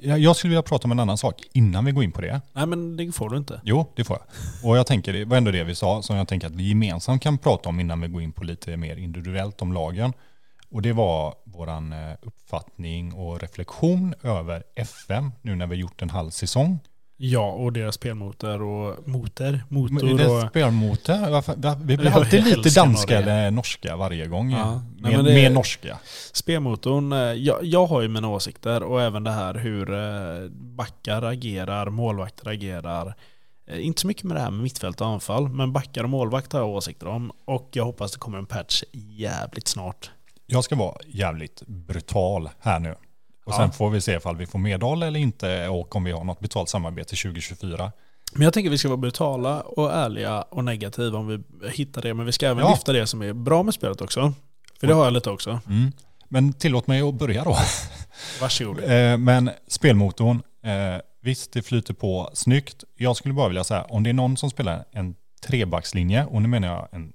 [0.00, 2.40] jag jag skulle vilja prata om en annan sak innan vi går in på det.
[2.52, 3.60] Nej men det får du inte.
[3.64, 4.70] Jo, det får jag.
[4.70, 7.22] Och jag tänker, det var ändå det vi sa, som jag tänker att vi gemensamt
[7.22, 10.12] kan prata om innan vi går in på lite mer individuellt om lagen.
[10.70, 16.10] Och det var våran eh, uppfattning och reflektion över FM nu när vi gjort en
[16.10, 16.78] halv säsong.
[17.24, 20.48] Ja, och deras spelmotor och motor, motor det och...
[20.50, 23.32] spelmotor, varför- vi blir alltid lite danska Norge.
[23.32, 24.50] eller norska varje gång.
[24.50, 25.98] Ja, nej, Mer, mer norska.
[26.32, 31.22] Spelmotorn, eh, jag, jag har ju mina åsikter och även det här hur eh, backar
[31.22, 33.14] agerar, målvakter agerar.
[33.66, 36.52] Eh, Inte så mycket med det här med mittfält och anfall, men backar och målvakt
[36.52, 37.32] har jag åsikter om.
[37.44, 40.10] Och jag hoppas det kommer en patch jävligt snart.
[40.46, 42.94] Jag ska vara jävligt brutal här nu.
[43.44, 43.56] Och Ja.
[43.56, 46.40] sen får vi se ifall vi får medhåll eller inte och om vi har något
[46.40, 47.92] betalt samarbete 2024.
[48.32, 52.02] Men jag tänker att vi ska vara brutala och ärliga och negativa om vi hittar
[52.02, 52.14] det.
[52.14, 52.70] Men vi ska även Ja.
[52.70, 54.32] lyfta det som är bra med spelet också.
[54.80, 55.60] För det har jag lite också.
[55.68, 55.92] Mm.
[56.28, 57.56] Men tillåt mig att börja då.
[58.40, 58.84] Varsågod.
[58.84, 62.84] Eh, Men spelmotorn, eh, visst det flyter på snyggt.
[62.96, 65.14] Jag skulle bara vilja säga, om det är någon som spelar en
[65.46, 67.12] trebackslinje, och nu menar jag en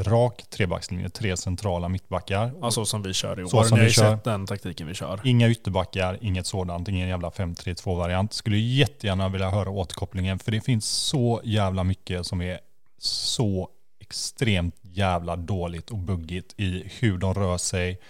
[0.00, 2.52] rak trebackslinje, tre centrala mittbackar.
[2.60, 3.48] Ja, så som vi kör i år.
[3.48, 4.14] Så som Ni vi kör.
[4.16, 5.20] sett den taktiken vi kör.
[5.24, 8.32] Inga ytterbackar, inget sådant, ingen jävla 5-3-2-variant.
[8.32, 12.60] Skulle jättegärna vilja höra återkopplingen, för det finns så jävla mycket som är
[12.98, 13.68] så
[14.00, 18.00] extremt jävla dåligt och buggigt i hur de rör sig,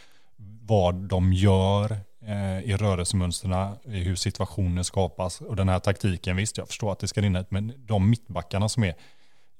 [0.62, 5.40] vad de gör eh, i rörelsemönsterna, i hur situationer skapas.
[5.40, 8.68] Och den här taktiken, visst jag förstår att det ska rinna ut, men de mittbackarna
[8.68, 8.94] som är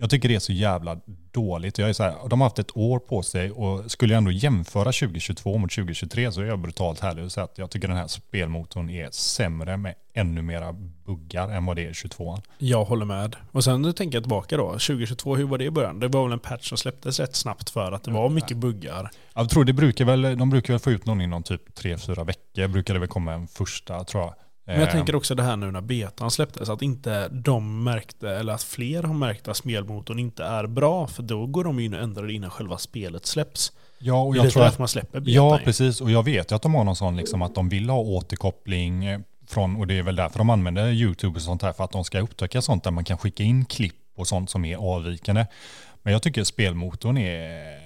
[0.01, 1.01] jag tycker det är så jävla
[1.33, 1.79] dåligt.
[1.79, 4.31] Jag är så här, de har haft ett år på sig och skulle jag ändå
[4.31, 7.97] jämföra 2022 mot 2023 så är jag brutalt härlig och säga att jag tycker den
[7.97, 10.73] här spelmotorn är sämre med ännu mera
[11.07, 13.37] buggar än vad det är i 22 Jag håller med.
[13.53, 14.67] Och sen tänker jag tillbaka då.
[14.71, 16.01] 2022, hur var det i början?
[16.01, 19.11] Det var väl en patch som släpptes rätt snabbt för att det var mycket buggar.
[19.35, 22.69] Jag tror det brukar väl, de brukar väl få ut någon inom typ 3-4 veckor,
[22.69, 24.35] brukar det väl komma en första tror jag.
[24.65, 28.31] Men jag Eh, tänker också det här nu när betan släpptes, att inte de märkte,
[28.31, 31.95] eller att fler har märkt att spelmotorn inte är bra, för då går de in
[31.95, 33.73] och ändrar det innan själva spelet släpps.
[33.99, 36.01] Ja, och det är jag tror att man släpper betan Ja, precis.
[36.01, 39.05] Och jag vet ju att de har någon sån liksom att de vill ha återkoppling
[39.05, 41.93] eh, från, och det är väl därför de använder YouTube och sånt här, för att
[41.93, 45.47] de ska upptäcka sånt där man kan skicka in klipp och sånt som är avvikande.
[46.03, 47.79] Men jag tycker spelmotorn är,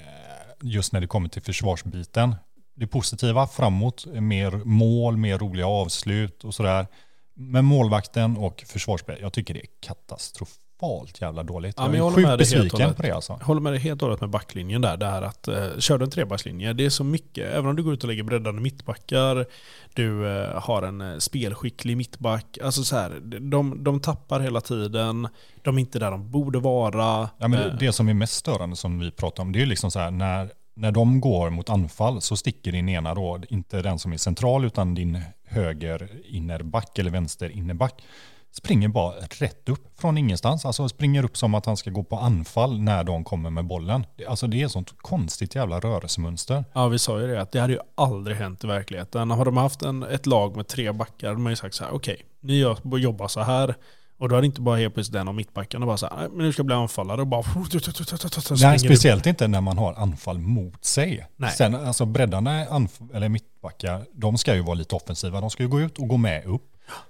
[0.63, 2.37] just när det kommer till försvarsbiten,
[2.75, 6.87] det positiva framåt, mer mål, mer roliga avslut och sådär.
[7.35, 11.75] Men målvakten och försvarsspel, jag tycker det är katastrofalt jävla dåligt.
[11.79, 13.37] Ja, men jag jag är sjukt besviken på det alltså.
[13.41, 14.97] Jag håller med dig helt och hållet med backlinjen där.
[14.97, 17.53] Det här att eh, kör du en trebackslinje, det är så mycket.
[17.53, 19.47] Även om du går ut och lägger breddande mittbackar,
[19.95, 22.59] du eh, har en eh, spelskicklig mittback.
[22.63, 25.29] Alltså så här, de, de tappar hela tiden.
[25.63, 27.29] De är inte där de borde vara.
[27.39, 29.67] Ja, men Eh, det, det som är mest störande som vi pratar om, det är
[29.67, 33.83] liksom så här när, när de går mot anfall så sticker din ena då, inte
[33.83, 38.03] den som är central utan din höger innerback eller vänster innerback,
[38.51, 40.65] springer bara rätt upp från ingenstans.
[40.65, 44.07] Alltså springer upp som att han ska gå på anfall när de kommer med bollen.
[44.29, 46.65] Alltså det är ett sånt konstigt jävla rörelsemönster.
[46.73, 49.31] Ja, vi sa ju det, att det hade ju aldrig hänt i verkligheten.
[49.31, 51.95] Har de haft en, ett lag med tre backar, de har ju sagt så här,
[51.95, 52.59] okej, ni
[52.99, 53.75] jobbar så här.
[54.25, 56.47] Och då hade inte bara helt plötsligt den av mittbackarna bara så här, "Nej, men
[56.47, 57.43] nu ska jag bli anfallare och bara...
[58.69, 61.27] Nej, speciellt inte när man har anfall mot sig.
[61.37, 61.51] Nej.
[61.51, 62.61] Sen, alltså breddarna,
[63.15, 65.41] eller mittbackar, de ska ju vara lite offensiva.
[65.41, 66.63] De ska ju gå ut och gå med upp.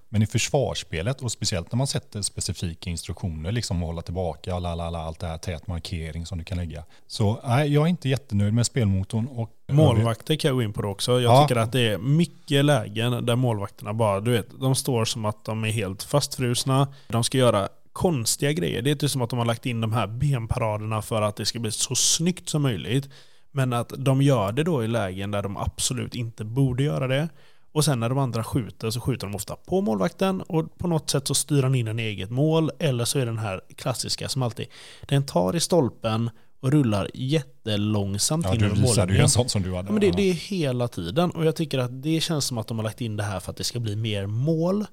[0.09, 4.75] Men i försvarsspelet, och speciellt när man sätter specifika instruktioner, liksom att hålla tillbaka, la,
[4.75, 6.85] la, la, allt det här, tät markering som du kan lägga.
[7.07, 9.27] Så nej, jag är inte jättenöjd med spelmotorn.
[9.27, 11.21] Och Målvakter kan jag gå in på det också.
[11.21, 11.43] Jag Ja.
[11.47, 15.45] tycker att det är mycket lägen där målvakterna bara, du vet, de står som att
[15.45, 16.89] de är helt fastfrusna.
[17.09, 18.83] De ska göra konstiga grejer.
[18.83, 21.47] Det är inte som att de har lagt in de här benparaderna för att det
[21.47, 23.09] ska bli så snyggt som möjligt.
[23.53, 27.29] Men att de gör det då i lägen där de absolut inte borde göra det.
[27.75, 31.11] Och sen när de andra skjuter så skjuter de ofta på målvakten och på något
[31.11, 32.71] sätt så styr han in en eget mål.
[32.79, 34.67] Eller så är den här klassiska som alltid,
[35.09, 39.23] den tar i stolpen och rullar jättelångsamt Ja, in du över visade ju mållinjen.
[39.23, 39.89] en sån som du hade.
[39.89, 42.67] Ja, men det, det är hela tiden och jag tycker att det känns som att
[42.67, 44.85] de har lagt in det här för att det ska bli mer mål.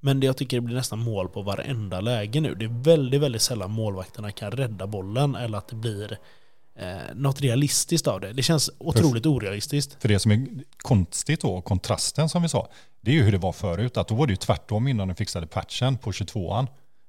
[0.00, 2.54] Men det jag tycker det blir nästan mål på varenda läge nu.
[2.54, 6.18] Det är väldigt, väldigt sällan målvakterna kan rädda bollen eller att det blir
[6.78, 8.32] eh, något realistiskt av det.
[8.32, 9.96] Det känns otroligt orealistiskt.
[10.00, 12.68] För det som är konstigt då, kontrasten som vi sa,
[13.00, 13.96] det är ju hur det var förut.
[13.96, 16.66] Att då var det ju tvärtom innan du fixade patchen på 22an.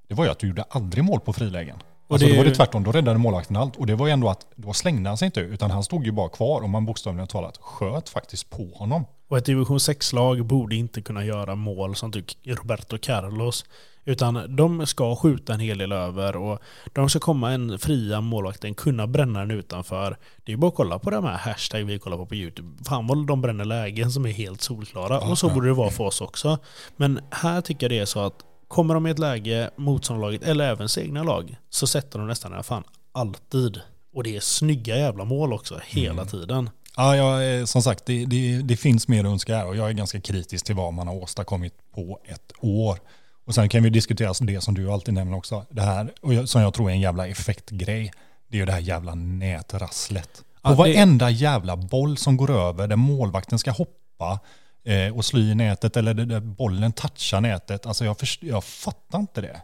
[0.07, 1.75] Det var ju att du gjorde aldrig mål på frilägen.
[2.07, 3.75] Och Alltså det då var det tvärtom, då räddade målvakten allt.
[3.75, 6.11] Och det var ju ändå att, då slängde han sig inte utan han stod ju
[6.11, 9.05] bara kvar och man bokstavligen talat sköt faktiskt på honom.
[9.29, 13.65] Och ett division 6-lag borde inte kunna göra mål som typ Roberto Carlos.
[14.07, 16.59] Utan de ska skjuta en hel del över och
[16.93, 20.17] de ska komma en fria målvakten, kunna bränna den utanför.
[20.45, 22.83] Det är bara att kolla på de här hashtag vi kollar på på YouTube.
[22.83, 25.19] Fan vad de bränner lägen som är helt solklara.
[25.19, 26.57] och så borde det vara för oss också.
[26.95, 28.33] Men här tycker jag det är så att
[28.67, 32.63] kommer de i ett läge, motståndarlaget eller även sina egna lag, så sätter de nästan
[32.63, 33.81] fall alltid.
[34.13, 36.69] Och det är snygga jävla mål också, hela tiden.
[36.95, 39.93] Ja, jag, som sagt, det, det, det finns mer att önska här och jag är
[39.93, 42.99] ganska kritisk till vad man har åstadkommit på ett år.
[43.47, 46.49] Och sen kan vi diskutera det som du alltid nämner också, det här, och jag,
[46.49, 48.11] som jag tror är en jävla effektgrej,
[48.47, 50.29] det är ju det här jävla nätrasslet.
[50.61, 54.39] På Ja, varenda jävla boll som går över där målvakten ska hoppa
[54.85, 59.19] eh, och slå i nätet eller där- bollen touchar nätet, alltså jag, först, jag fattar
[59.19, 59.61] inte det.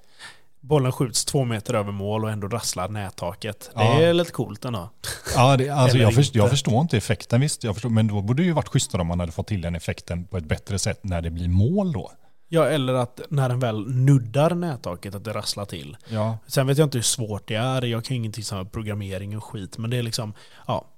[0.62, 3.72] bollen skjuts två meter över mål och ändå rasslar nättaket.
[3.76, 4.02] Det Ja.
[4.02, 4.90] är lite coolt ändå.
[5.36, 8.44] Ja, det, alltså jag, först, jag förstår inte effekten visst, jag förstår, men då borde
[8.44, 11.00] det ju varit schysstare om man hade fått till den effekten på ett bättre sätt
[11.04, 12.12] när det blir mål då.
[12.48, 15.98] Ja, eller att när den väl nuddar nättaket att det rasslar till.
[16.08, 17.82] Ja, Sen vet jag inte hur svårt det är.
[17.86, 19.78] Jag kan ingenting som programmering och skit.
[19.78, 20.34] Men det är liksom,
[20.68, 20.90] ja.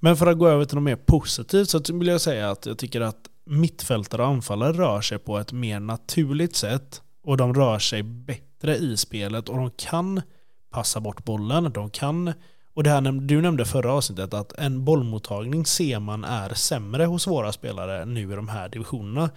[0.00, 2.78] Men för att gå över till något mer positivt så vill jag säga att jag
[2.78, 7.02] tycker att mittfältare och anfallare rör sig på ett mer naturligt sätt.
[7.22, 10.22] Och de rör sig bättre i spelet och de kan
[10.70, 11.72] passa bort bollen.
[11.72, 12.32] De kan,
[12.74, 17.26] och det här du nämnde förra avsnittet att en bollmottagning ser man är sämre hos
[17.26, 19.30] våra spelare nu i de här divisionerna.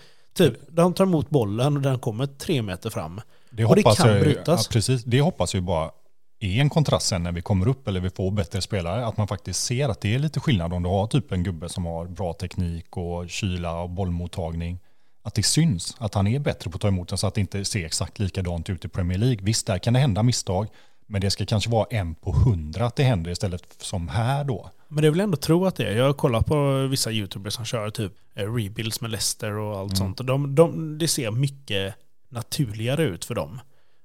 [0.44, 3.22] Typ, de tar emot bollen och den kommer tre meter fram.
[3.50, 4.66] det Och det hoppas kan jag, brytas.
[4.66, 5.92] Ja, precis, det hoppas ju bara
[6.40, 9.06] är en kontrast sen när vi kommer upp eller vi får bättre spelare.
[9.06, 11.70] Att man faktiskt ser att det är lite skillnad om du har typ en gubbe
[11.70, 14.80] som har bra teknik och kyla och bollmottagning.
[15.22, 17.42] Att det syns att han är bättre på att ta emot den så att det
[17.42, 19.40] inte ser exakt likadant ut i Premier League.
[19.42, 20.68] Visst, där kan det hända misstag.
[21.08, 24.70] Men det ska kanske vara en på hundra att det händer istället som här då.
[24.92, 25.98] Men det vill jag ändå tro att det är.
[25.98, 29.98] Jag har kollat på vissa YouTubers som kör typ eh, rebuilds med Leicester och allt
[29.98, 30.20] sånt.
[30.20, 31.96] Och de, de, det ser mycket
[32.30, 33.60] naturligare ut för dem.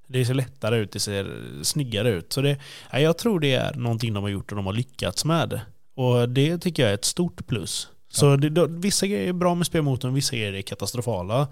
[0.06, 2.32] Det ser lättare ut, det ser snyggare ut.
[2.32, 2.58] Så det,
[2.92, 5.60] ja, jag tror det är någonting de har gjort och de har lyckats med.
[5.94, 7.88] Och det tycker jag är ett stort plus.
[8.08, 11.48] Så det, då, vissa grejer är bra med spelmotorn, vissa grejer är katastrofala.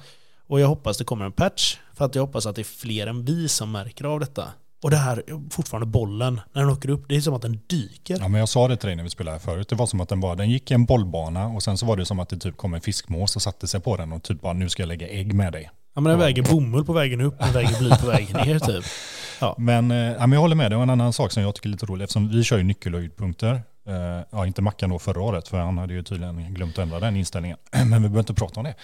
[0.47, 3.07] Och jag hoppas det kommer en patch, för att jag hoppas att det är fler
[3.07, 4.49] än vi som märker av detta.
[4.83, 8.17] Och det här, fortfarande bollen, när den åker upp, det är som att den dyker.
[8.21, 9.69] Ja, men jag sa det till dig när vi spelade här förut.
[9.69, 11.97] Det var som att den bara, den gick i en bollbana och sen så var
[11.97, 14.41] det som att det typ kom en fiskmås och satte sig på den och typ
[14.41, 15.71] bara nu ska jag lägga ägg med dig.
[15.95, 18.85] Ja men den väger bomull på vägen upp, den väger bly på vägen ner typ.
[19.59, 20.77] Men, eh, ja, men jag håller med dig.
[20.77, 23.63] Och en annan sak som jag tycker är lite rolig, eftersom vi kör ju nyckelhöjdpunkter.
[23.89, 27.01] Uh, ja, inte Mackan då förra året, för han hade ju tydligen glömt att ändra
[27.01, 27.59] den inställningen.
[27.73, 28.75] Men vi behöver inte prata om det.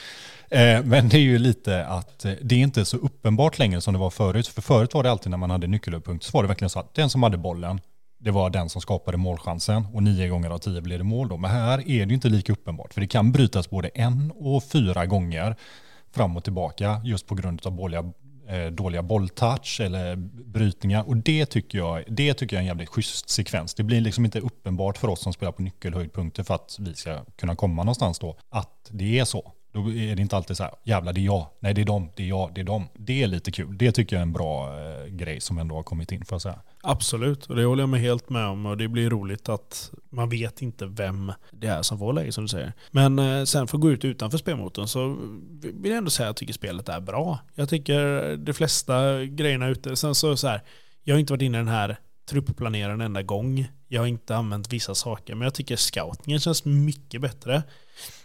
[0.79, 3.95] Uh, men det är ju lite att eh, det är inte så uppenbart längre som
[3.95, 4.49] det var förut.
[4.49, 6.95] För förut var det alltid när man hade nyckelhöjdpunkt så var det verkligen så att
[6.95, 7.81] den som hade bollen,
[8.19, 11.37] det var den som skapade målchansen och nio gånger av tio blev det mål då.
[11.37, 14.65] Men här är det ju inte lika uppenbart, för det kan brytas både en och
[14.65, 15.57] fyra gånger
[16.15, 18.13] fram och tillbaka just på grund av dåliga,
[18.49, 21.09] Eh, dåliga bolltouch eller brytningar.
[21.09, 23.75] Och det tycker, jag, det tycker jag är en jävligt schysst sekvens.
[23.75, 27.25] Det blir liksom inte uppenbart för oss som spelar på nyckelhöjdpunkter för att vi ska
[27.25, 29.53] kunna komma någonstans då, att det är så.
[29.79, 32.11] Då är det inte alltid så här, jävla det är jag, nej det är dem,
[32.17, 32.89] det är jag, det är dem.
[32.95, 33.79] Det är lite kul.
[33.79, 36.43] Det tycker jag är en bra eh, grej som ändå har kommit in för att
[36.43, 36.61] säga.
[36.83, 38.67] Absolut, och det håller jag med helt med om.
[38.67, 42.45] Och det blir roligt att man vet inte vem det är som får läge som
[42.45, 42.73] du säger.
[42.91, 45.17] Men eh, sen för att gå ut utanför spelmotorn så
[45.63, 47.39] vill jag ändå säga att jag tycker spelet är bra.
[47.55, 50.63] Jag tycker de flesta grejerna ute, sen så, så här,
[51.05, 53.69] jag har inte varit inne i den här truppplaneraren en enda gång.
[53.89, 57.63] Jag har inte använt vissa saker, men jag tycker scoutingen känns mycket bättre.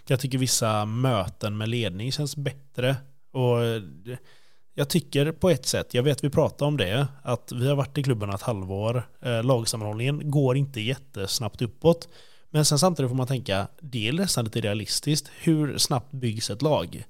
[0.07, 2.95] Jag tycker vissa möten med ledning känns bättre.
[3.31, 3.81] Och eh,
[4.73, 7.97] jag tycker på ett sätt, jag vet vi pratade om det, att vi har varit
[7.97, 9.03] i klubben ett halvår.
[9.21, 12.09] Eh, lagsammanhållningen går inte jättesnabbt uppåt.
[12.49, 15.31] Men sen samtidigt får man tänka, det är nästan lite realistiskt.
[15.41, 17.03] Hur snabbt byggs ett lag?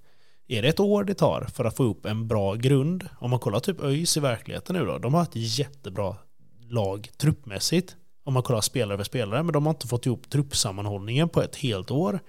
[0.47, 3.09] Är det ett år det tar för att få upp en bra grund?
[3.19, 6.15] Om man kollar typ ÖIS i verkligheten nu då, de har ett jättebra
[6.69, 7.95] lag truppmässigt.
[8.25, 11.55] Om man kollar spelare för spelare, men de har inte fått ihop truppsammanhållningen på ett
[11.55, 12.19] helt år.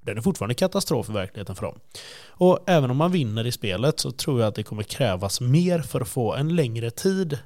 [0.00, 1.78] Den är fortfarande katastrof i verkligheten för dem.
[2.28, 5.80] Och även om man vinner i spelet så tror jag att det kommer krävas mer
[5.80, 7.38] för att få en längre tid.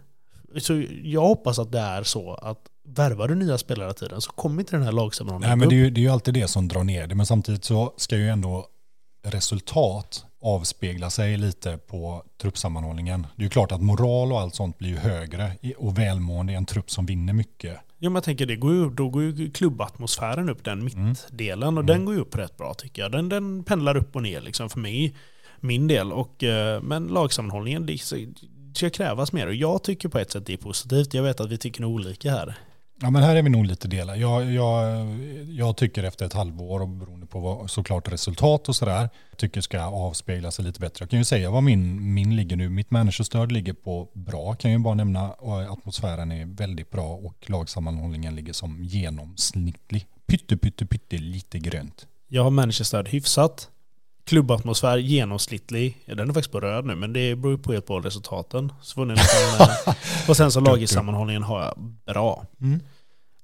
[0.58, 4.30] Så jag hoppas att det är så att värvar du nya spelare hela tiden så
[4.30, 6.34] kommer inte den här Nej, lagsammanhållningen men gå det är, ju, det är ju alltid
[6.34, 7.14] det som drar ner det.
[7.14, 8.66] Men samtidigt så ska ju ändå
[9.22, 13.26] resultat avspegla sig lite på truppsammanhållningen.
[13.36, 16.56] Det är ju klart att moral och allt sånt blir ju högre och välmående i
[16.56, 17.76] en trupp som vinner mycket.
[17.98, 21.84] Jo men jag tänker det går ju, då går ju klubbatmosfären upp den mittdelen och
[21.84, 23.12] den går ju upp rätt bra tycker jag.
[23.12, 25.16] Den, den pendlar upp och ner liksom för mig,
[25.60, 26.12] min del.
[26.12, 27.98] Och, eh, men lagsammanhållningen, det
[28.74, 31.14] ska krävas mer och jag tycker på ett sätt det är positivt.
[31.14, 32.58] Jag vet att vi tycker olika här.
[33.00, 34.16] Ja men här är vi nog lite delar.
[34.16, 35.06] Jag, jag,
[35.48, 39.80] jag tycker efter ett halvår och beroende på vad, såklart resultat och sådär, tycker ska
[39.80, 41.02] avspegla sig lite bättre.
[41.02, 42.68] Jag kan ju säga vad min, min ligger nu.
[42.68, 47.06] Mitt managerstöd ligger på bra kan jag ju bara nämna och atmosfären är väldigt bra
[47.06, 50.06] och lagsammanhållningen ligger som genomsnittlig.
[50.26, 52.06] Pytte pytte pytte lite grönt.
[52.28, 53.70] Jag har managerstöd hyfsat.
[54.28, 55.98] Klubbatmosfär genomsnittlig.
[56.06, 58.72] Den är faktiskt på röd nu, men det beror ju på helt på resultaten.
[58.82, 59.94] Så får ni liksom, eh,
[60.28, 62.46] och sen så lagersammanhållningen har jag bra.
[62.60, 62.80] Mm.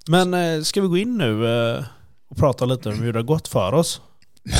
[0.07, 1.83] Men eh, ska vi gå in nu eh,
[2.29, 4.01] och prata lite om hur det har gått för oss?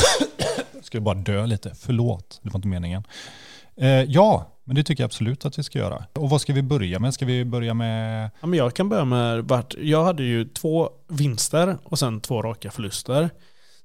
[0.81, 1.75] Ska vi bara dö lite?
[1.79, 3.03] Förlåt, det var inte meningen.
[3.77, 6.05] Eh, ja, men det tycker jag absolut att vi ska göra.
[6.13, 7.13] Och vad ska vi börja med?
[7.13, 8.31] Ska vi börja med...
[8.39, 9.75] Ja, men jag kan börja med vart.
[9.77, 13.29] Jag hade ju två vinster och sen två raka förluster.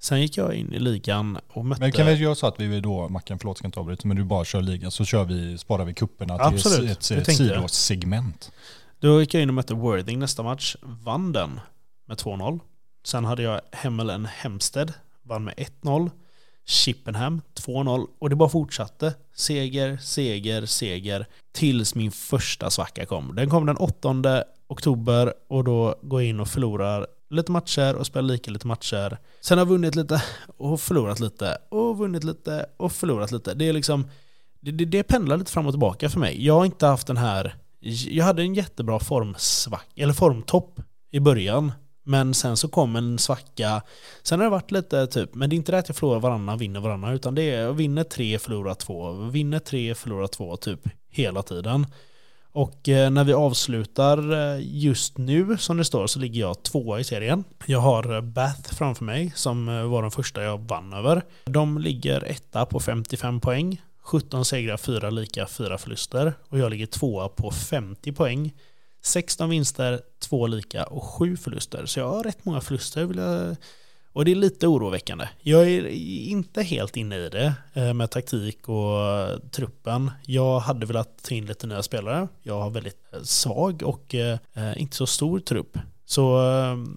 [0.02, 1.80] Sen gick jag in i ligan och mötte...
[1.80, 4.24] Men kan vi göra så att vi då, Mackan förlåt ska inte avbryta, men du
[4.24, 7.36] bara kör ligan så kör vi, sparar vi kupperna till Absolut, ett, ett jag.
[7.36, 8.52] sidosegment.
[8.98, 11.60] Då gick jag in och mötte Worthing nästa match, vann den
[12.08, 12.60] med 2-0.
[13.04, 16.10] Sen hade jag Hemmelen Hempstead, vann med 1-0.
[16.64, 19.14] Chippenham 2-0 och det bara fortsatte.
[19.34, 23.34] Seger, seger, seger tills min första svacka kom.
[23.34, 28.06] Den kom den 8 oktober och då går jag in och förlorar lite matcher och
[28.06, 29.18] spelat lika lite matcher.
[29.40, 30.22] Sen har jag vunnit lite
[30.56, 33.54] och förlorat lite och vunnit lite och förlorat lite.
[33.54, 34.08] Det är liksom
[34.60, 36.46] det, det, det pendlar lite fram och tillbaka för mig.
[36.46, 37.54] Jag har inte haft den här
[38.08, 41.72] jag hade en jättebra formsvack, eller formtopp i början.
[42.04, 43.82] Men sen så kom en svacka.
[44.22, 46.58] Sen har det varit lite typ, men det är inte det att jag förlorar varannan,
[46.58, 50.80] vinner varannan, utan det är jag vinner tre, förlorar två, vinner tre, förlorar två, typ
[51.10, 51.86] hela tiden.
[52.52, 57.00] Och eh, när vi avslutar eh, just nu, som det står, så ligger jag tvåa
[57.00, 57.44] i serien.
[57.66, 61.22] Jag har eh, Bath framför mig, som var den första jag vann över.
[61.44, 63.82] De ligger etta på 55 poäng.
[64.02, 66.34] 17 segrar, 4 lika, 4 förluster.
[66.48, 68.52] Och jag ligger tvåa på 50 poäng.
[69.02, 71.86] 16 vinster, 2 lika och 7 förluster.
[71.86, 73.04] Så jag har rätt många förluster.
[73.04, 73.56] Vill jag...
[74.12, 75.28] Och det är lite oroväckande.
[75.40, 75.86] Jag är
[76.28, 80.10] inte helt inne i det eh, med taktik och eh, truppen.
[80.26, 82.28] Jag hade velat ta in lite nya spelare.
[82.42, 84.14] Jag har väldigt eh, svag och
[84.76, 85.78] inte så stor trupp.
[86.06, 86.38] Så,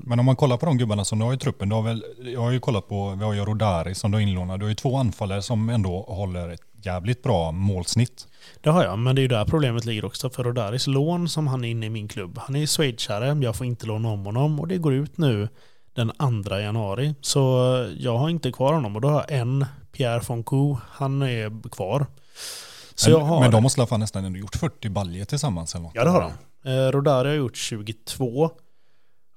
[0.03, 2.03] Men om man kollar på de gubbarna som du har i truppen, du har väl,
[2.23, 4.69] jag har ju kollat på, vi har ju Rodari som du har inlånad, du har
[4.69, 8.27] ju två anfallare som ändå håller ett jävligt bra målsnitt.
[8.61, 10.29] Det har jag, men det är ju där problemet ligger också.
[10.29, 13.65] För Rodaris lån som han är inne i min klubb, han är schweizare, jag får
[13.65, 15.49] inte låna om honom och det går ut nu
[15.93, 16.11] den
[16.43, 17.15] 2 januari.
[17.21, 17.39] Så
[17.97, 22.05] jag har inte kvar honom och då har jag en, Pierre Fonco, han är kvar.
[22.95, 23.39] Så men, har...
[23.39, 25.95] men de måste i alla fall nästan ändå gjort 40 baljer tillsammans eller något.
[25.95, 26.31] Ja det har de.
[26.71, 28.51] Eh, Rodari har gjort 22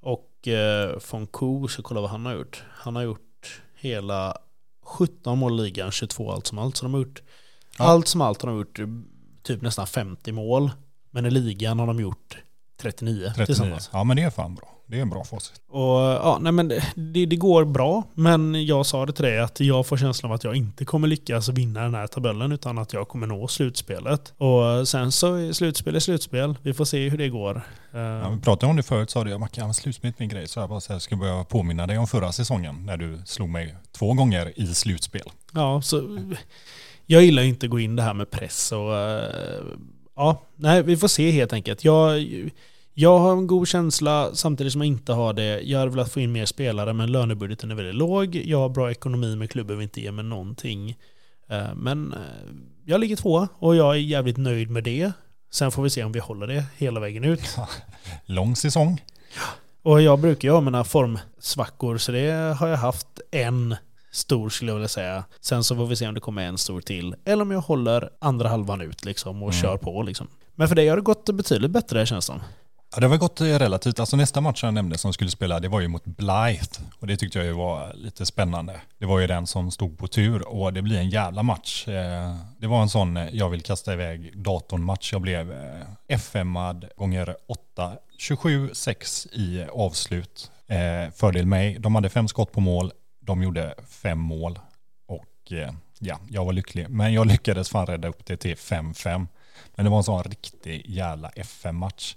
[0.01, 2.65] och eh, Fonco, ska kolla vad han har gjort.
[2.71, 4.37] Han har gjort hela
[4.85, 6.77] 17 mål i ligan, 22 allt som allt.
[6.77, 7.23] Så de har gjort,
[7.79, 7.85] ja.
[7.85, 8.81] allt som allt har de gjort
[9.43, 10.71] typ nästan 50 mål.
[11.11, 12.37] Men i ligan har de gjort
[12.81, 13.47] 39, 39.
[13.47, 13.91] tillsammans.
[13.93, 14.76] Ja men det är fan bra.
[14.89, 15.61] Det är en bra facit.
[15.69, 18.03] Och ja, nej men det, det, går bra.
[18.15, 21.09] Men jag sa det till dig att jag får känslan av att jag inte kommer
[21.09, 24.35] lyckas vinna den här tabellen utan att jag kommer nå slutspelet.
[24.37, 26.55] Och sen så är slutspel är slutspel.
[26.63, 27.63] Vi får se hur det går.
[27.91, 30.49] Ja, vi pratade om det förut sa du, jag Mackan, slutspel är min grej.
[30.49, 33.49] Så jag bara så här, ska börja påminna dig om förra säsongen när du slog
[33.49, 35.31] mig två gånger i slutspel.
[35.53, 36.19] Ja, så
[37.07, 38.93] jag gillar inte att gå in det här med press och
[40.17, 41.85] ja, nej, vi får se helt enkelt.
[41.85, 42.27] Jag
[42.99, 45.61] jag har en god känsla samtidigt som jag inte har det.
[45.61, 48.37] Jag hade velat få in mer spelare men lönebudgeten är väldigt låg.
[48.37, 50.91] Jag har bra ekonomi men klubben vill inte ge mig någonting.
[51.49, 52.19] Eh, men eh,
[52.85, 55.13] jag ligger två och jag är jävligt nöjd med det.
[55.51, 57.57] Sen får vi se om vi håller det hela vägen ut.
[58.27, 59.03] Lång säsong.
[59.83, 63.77] Och jag brukar ju ha mina formsvackor så det har jag haft en
[64.13, 65.25] stor skulle jag vilja säga.
[65.41, 67.15] Sen så får vi se om det kommer en stor till.
[67.25, 69.63] Eller om jag håller andra halvan ut liksom och mm.
[69.63, 70.29] kör på liksom.
[70.55, 72.41] Men för dig har det gått betydligt bättre känns det som.
[72.97, 74.01] Ja, det har gått eh, relativt.
[74.01, 76.83] Alltså nästa match jag nämnde som skulle spela, det var ju mot Blythe.
[76.99, 78.81] Och det tyckte jag ju var lite spännande.
[78.99, 81.89] Det var ju den som stod på tur och det blir en jävla match.
[81.89, 85.13] Eh, det var en sån, eh, jag vill kasta iväg datorn-match.
[85.13, 90.51] Jag blev eh, FM-ad gånger 8, 27-6 i avslut.
[91.15, 91.77] Fördel mig.
[91.79, 92.93] De hade fem skott på mål.
[93.21, 94.59] De gjorde fem mål.
[95.07, 95.53] Och
[95.99, 96.91] ja, jag var lycklig.
[96.91, 99.27] Men jag lyckades fan rädda upp det till 5-5.
[99.75, 102.17] Men det var en sån riktig jävla FM-match.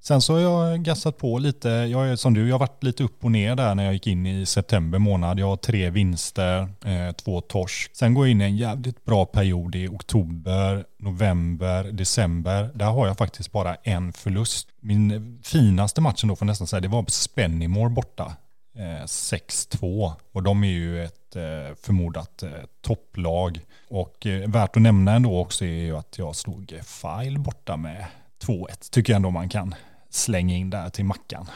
[0.00, 1.68] Sen så har jag gassat på lite.
[1.68, 4.06] Jag är som du, jag har varit lite upp och ner där när jag gick
[4.06, 5.38] in i september månad.
[5.38, 7.96] Jag har tre vinster, eh, två torsk.
[7.96, 12.70] Sen går jag in i en jävligt bra period i oktober, november, december.
[12.74, 14.68] Där har jag faktiskt bara en förlust.
[14.80, 18.36] Min finaste matchen då får jag nästan säga, det var Spennymore borta.
[18.76, 22.50] Eh, 6-2 och de är ju ett eh, förmodat eh,
[22.82, 23.60] topplag.
[23.88, 28.04] Och eh, värt att nämna ändå också är ju att jag slog File borta med
[28.44, 29.74] 2-1 tycker jag ändå man kan
[30.10, 31.46] slänga in där till Mackan.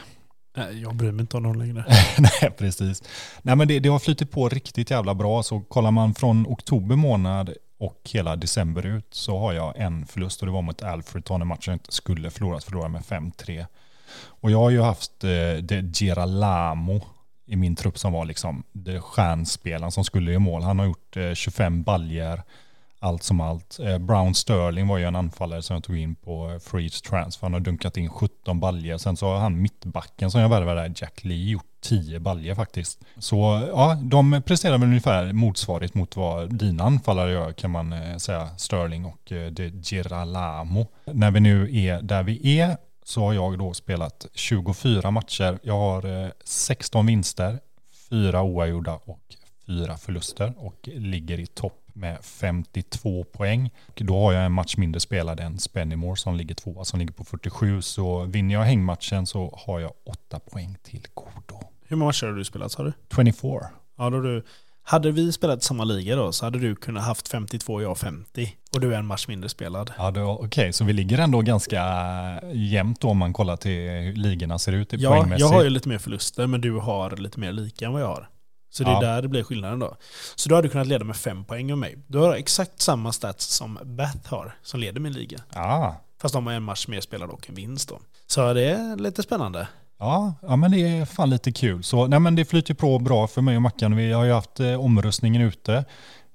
[0.57, 1.85] Nej, jag bryr mig inte om någon längre.
[2.17, 3.03] Nej, precis.
[3.41, 5.43] Nej, men det, det har flyttit på riktigt jävla bra.
[5.43, 10.41] Så kollar man från oktober månad och hela december ut så har jag en förlust
[10.41, 13.65] och det var mot Alfredton, en match jag inte skulle förlorat, förlorade med 5-3.
[14.15, 15.29] Och jag har ju haft eh,
[15.61, 17.01] det Giralamo
[17.45, 20.63] i min trupp som var liksom det stjärnspelaren som skulle i mål.
[20.63, 22.41] Han har gjort eh, 25 baljer
[23.03, 23.79] allt som allt.
[23.79, 27.45] Eh, Brown Sterling var ju en anfallare som jag tog in på eh, free transfer.
[27.45, 28.97] Han har dunkat in 17 baljer.
[28.97, 33.01] Sen så har han mittbacken som jag värvade där, Jack Lee, gjort 10 baljer faktiskt.
[33.17, 38.17] Så ja, de presterar väl ungefär motsvarigt mot vad dina anfallare gör kan man eh,
[38.17, 40.87] säga, Sterling och eh, De Giralamo.
[41.05, 45.59] När vi nu är där vi är så har jag då spelat 24 matcher.
[45.63, 47.59] Jag har 16 vinster,
[48.09, 49.19] 4 oavgjorda och
[49.67, 53.71] fyra förluster och ligger i topp med 52 poäng.
[53.87, 57.13] Och då har jag en match mindre spelad än Spennymoor som ligger tvåa, som ligger
[57.13, 57.81] på 47.
[57.81, 61.63] Så vinner jag hängmatchen så har jag åtta poäng till godo.
[61.83, 62.93] Hur många matcher har du spelat sa du?
[63.15, 63.59] 24.
[63.97, 64.43] Ja, då du,
[64.83, 68.55] hade vi spelat samma liga då så hade du kunnat haft 52 och jag 50.
[68.73, 69.91] Och du är en match mindre spelad.
[69.97, 70.73] Ja, okej, okay.
[70.73, 71.81] så vi ligger ändå ganska
[72.53, 75.39] jämnt då om man kollar till hur ligorna ser ut ja, poängmässigt.
[75.39, 78.07] Jag har ju lite mer förluster men du har lite mer lika än vad jag
[78.07, 78.29] har.
[78.73, 78.99] Så det är ja.
[78.99, 79.95] där det blir skillnaden då.
[80.35, 81.97] Så du hade kunnat leda med fem poäng av mig.
[82.07, 85.37] Du har exakt samma stats som Beth har, som leder min liga.
[85.53, 85.95] Ja.
[86.21, 87.99] Fast de har en match mer spelad och en vinst då.
[88.27, 89.67] Så det är lite spännande.
[89.99, 91.83] Ja, ja, men det är fan lite kul.
[91.83, 93.95] Så, nej, men det flyter på bra för mig och Mackan.
[93.95, 95.85] Vi har ju haft eh, omröstningen ute.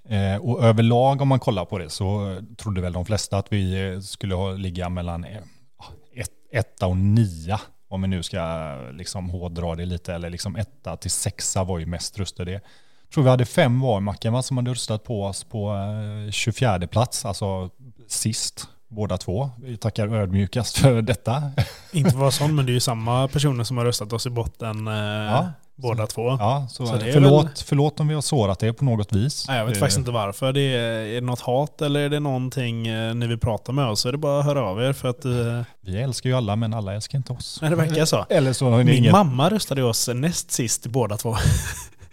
[0.08, 3.92] Eh, och överlag om man kollar på det så trodde väl de flesta att vi
[3.92, 5.42] eh, skulle ha, ligga mellan eh,
[6.14, 10.96] ett, etta och nia om vi nu ska liksom hårdra det lite, eller liksom etta
[10.96, 12.52] till sexa var ju mest röstade.
[12.52, 12.62] Jag
[13.14, 15.74] tror vi hade fem var Mackan som hade röstat på oss på
[16.30, 17.70] 24 eh, plats, alltså
[18.08, 19.50] sist båda två.
[19.62, 21.42] Vi tackar ödmjukast för detta.
[21.92, 24.26] Inte för att vara sån, men det är ju samma personer som har röstat oss
[24.26, 24.88] i botten.
[24.88, 26.36] Eh, ja, båda så, två.
[26.40, 27.52] Ja, så, så förlåt, väl...
[27.64, 29.44] förlåt om vi har sårat det på något vis.
[29.48, 29.80] Nej, jag vet det...
[29.80, 30.52] faktiskt inte varför.
[30.52, 33.86] Det är, är det något hat eller är det någonting eh, ni vill prata med
[33.86, 34.92] oss så är det bara att höra av er.
[34.92, 35.62] För att, uh...
[35.80, 37.58] Vi älskar ju alla men alla älskar inte oss.
[37.62, 38.26] Nej, det verkar så.
[38.30, 39.12] eller så Min inget...
[39.12, 41.36] mamma röstade oss näst sist båda två.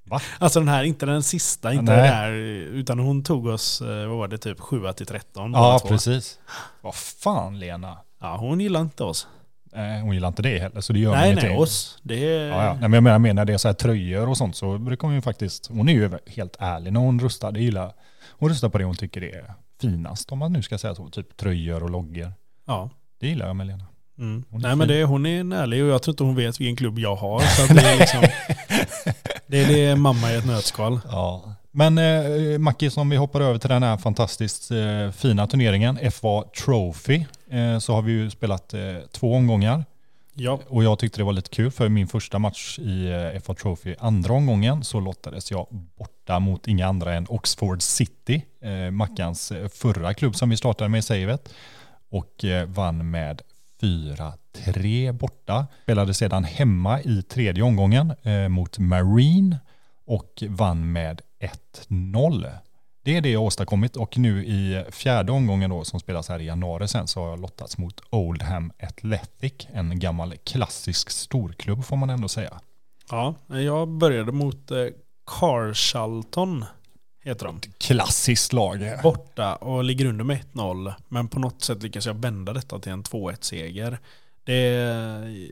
[0.05, 0.22] Va?
[0.39, 4.18] Alltså den här, inte den sista, inte den här, utan hon tog oss, eh, vad
[4.18, 5.51] var det, typ 7 till 13.
[5.51, 6.39] Ja, precis.
[6.82, 7.97] Vad fan Lena?
[8.22, 9.28] Ja, hon gillar inte oss.
[9.76, 11.49] Nej, hon gillar inte det heller, så det gör nej, ingenting.
[11.49, 11.97] Nej, oss.
[12.01, 12.78] Det ja, ja.
[12.80, 15.15] Nej, men jag menar, när det är så här tröjor och sånt så brukar hon
[15.15, 17.51] ju faktiskt, hon är ju helt ärlig när hon röstar.
[17.51, 17.93] Det gillar,
[18.30, 21.09] hon röstar på det hon tycker är finast, om man nu ska säga så.
[21.09, 22.34] Typ tröjor och loggor.
[22.65, 22.89] Ja.
[23.19, 23.86] Det gillar jag med Lena.
[24.17, 24.43] Mm.
[24.49, 26.99] Nej men det, hon är en ärlig och jag tror inte hon vet vilken klubb
[26.99, 27.39] jag har.
[27.39, 28.21] Så det, är liksom,
[29.47, 30.99] det, är, det mamma i ett nötskal.
[31.11, 31.54] Ja.
[31.78, 36.43] Men eh, Mackis, om vi hoppar över till den här fantastiskt eh, fina turneringen, FA
[36.65, 38.80] Trophy, eh, så har vi ju spelat eh,
[39.11, 39.86] två omgångar.
[40.34, 40.59] Ja.
[40.67, 43.95] Och jag tyckte det var lite kul för min första match i eh, FA Trophy,
[43.99, 45.67] andra omgången, så lottades jag
[45.97, 50.89] borta mot inga andra än Oxford City, eh, Mackans eh, förra klubb som vi startade
[50.89, 51.53] med i savet.
[52.09, 53.41] Och vann med
[53.82, 55.67] 4-3 borta.
[55.84, 59.59] Spelade sedan hemma i tredje omgången eh, mot Marine
[60.05, 62.51] och vann med 1-0.
[63.03, 66.45] Det är det jag åstadkommit och nu i fjärde omgången då som spelas här i
[66.45, 72.09] januari sen så har jag lottats mot Oldham Athletic, en gammal klassisk storklubb får man
[72.09, 72.59] ändå säga.
[73.09, 74.88] Ja, jag började mot eh,
[75.39, 76.65] Carshalton
[77.25, 77.59] heter de.
[77.77, 78.79] Klassiskt lag.
[79.03, 80.93] Borta och ligger under med 1-0.
[81.07, 83.99] Men på något sätt lyckas jag vända detta till en 2-1-seger.
[84.43, 85.51] Det är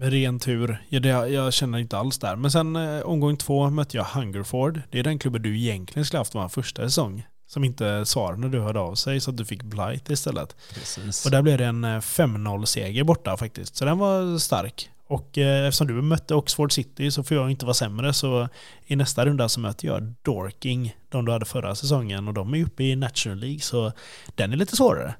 [0.00, 0.82] ren tur.
[0.88, 2.36] Jag, jag känner inte alls där.
[2.36, 4.80] Men sen eh, omgång två mötte jag Hungerford.
[4.90, 7.26] Det är den klubben du egentligen skulle haft var första säsong.
[7.46, 10.56] Som inte svarade när du hörde av sig så att du fick Blight istället.
[10.74, 11.24] Precis.
[11.24, 13.76] Och där blev det en 5-0-seger eh, borta faktiskt.
[13.76, 14.90] Så den var stark.
[15.06, 18.12] Och eh, eftersom du mötte Oxford City så får jag inte vara sämre.
[18.12, 18.48] Så
[18.86, 22.28] i nästa runda så möter jag Dorking, de du hade förra säsongen.
[22.28, 23.92] Och de är uppe i National League, så
[24.34, 25.14] den är lite svårare.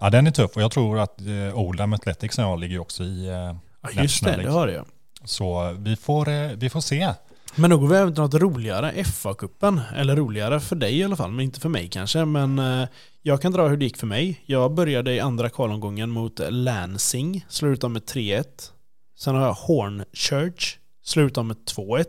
[0.00, 0.56] Ja, den är tuff.
[0.56, 3.56] Och jag tror att eh, Oldham Athletics och jag ligger också i eh,
[3.94, 4.86] ja, just det, det har jag.
[5.24, 7.14] Så vi får, eh, vi får se.
[7.54, 9.80] Men då går vi över till något roligare, FA-cupen.
[9.96, 12.24] Eller roligare för dig i alla fall, men inte för mig kanske.
[12.24, 12.88] Men eh,
[13.22, 14.42] jag kan dra hur det gick för mig.
[14.46, 18.44] Jag började i andra kvalomgången mot Lansing, slår ut dem med 3-1.
[19.18, 22.04] Sen har jag Hornchurch, slutar med 2-1.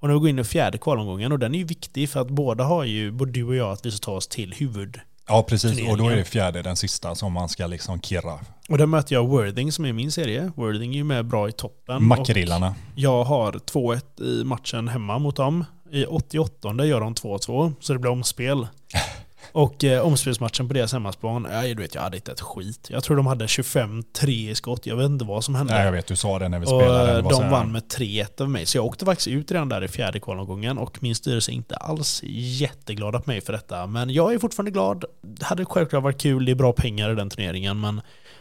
[0.00, 2.30] Och nu går vi in i fjärde kvalomgången och den är ju viktig för att
[2.30, 5.00] båda har ju, både du och jag, att vi ska ta oss till huvud.
[5.28, 5.88] Ja, precis.
[5.88, 8.40] Och då är det fjärde, den sista, som man ska liksom kirra.
[8.68, 10.52] Och där möter jag Worthing som är min serie.
[10.56, 12.04] Worthing är ju med bra i toppen.
[12.04, 12.74] Makrillarna.
[12.94, 15.64] Jag har 2-1 i matchen hemma mot dem.
[15.92, 18.68] I 88 gör de 2-2, så det blir omspel.
[19.52, 22.88] Och eh, omspelsmatchen på deras hemmaplan, ja, du vet, jag hade inte ett skit.
[22.90, 25.74] Jag tror de hade 25-3 i skott, jag vet inte vad som hände.
[25.74, 27.22] Nej, jag vet, du sa det när vi och spelade.
[27.22, 29.88] Och de vann med 3-1 över mig, så jag åkte faktiskt ut redan där i
[29.88, 32.20] fjärde kvalomgången och min styrelse är inte alls
[32.60, 33.86] jätteglada på mig för detta.
[33.86, 35.04] Men jag är fortfarande glad.
[35.22, 38.00] Det hade självklart varit kul, det är bra pengar i den turneringen, men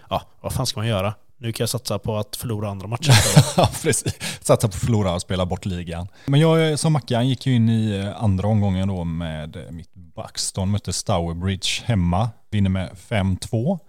[0.09, 1.13] ja, vad fan ska man göra?
[1.37, 3.13] Nu kan jag satsa på att förlora andra matcher.
[3.57, 4.15] ja, precis.
[4.41, 6.07] Satsa på att förlora och spela bort ligan.
[6.25, 9.93] Men jag som Mackan gick ju in i eh, andra omgången då med eh, mitt
[9.93, 13.79] Buxton, mötte Stourbridge hemma, vinner med 5-2.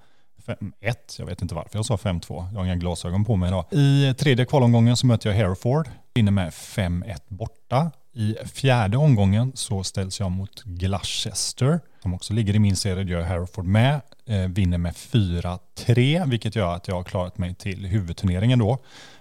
[0.47, 2.47] 5-1, jag vet inte varför jag sa 5-2.
[2.53, 3.64] Jag har inga glasögon på mig idag.
[3.70, 7.90] I eh, tredje kvalomgången så möter jag Hereford, vinner med 5-1 borta.
[8.18, 13.22] I fjärde omgången så ställs jag mot Gloucester, som också ligger i min serie, gör
[13.22, 14.00] Hereford med.
[14.26, 18.78] Eh, vinner med 4-3, vilket gör att jag har klarat mig till huvudturneringen då.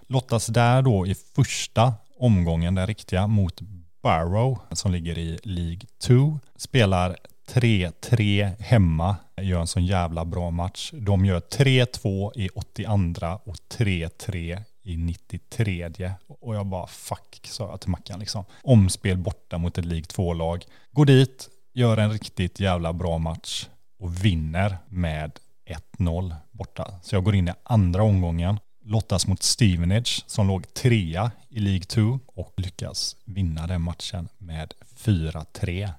[0.08, 3.62] Lottas där då i första omgången, den riktiga, mot
[4.04, 6.40] Barrow som ligger i League 2.
[6.56, 7.18] Spelar
[7.50, 10.92] 3-3 hemma, gör en sån jävla bra match.
[10.94, 16.14] De gör 3-2 i 82 och 3-3 i 93.
[16.28, 18.46] Och jag bara fuck, sa jag till Mackan liksom.
[18.64, 20.66] Omspel borta mot ett League 2-lag.
[20.92, 23.68] Går dit, gör en riktigt jävla bra match
[24.00, 25.40] och vinner med
[25.98, 26.94] 1-0 borta.
[27.04, 31.84] Så jag går in i andra omgången, lottas mot Stevenage som låg trea i League
[31.84, 35.90] 2 och lyckas vinna den matchen med 4-3.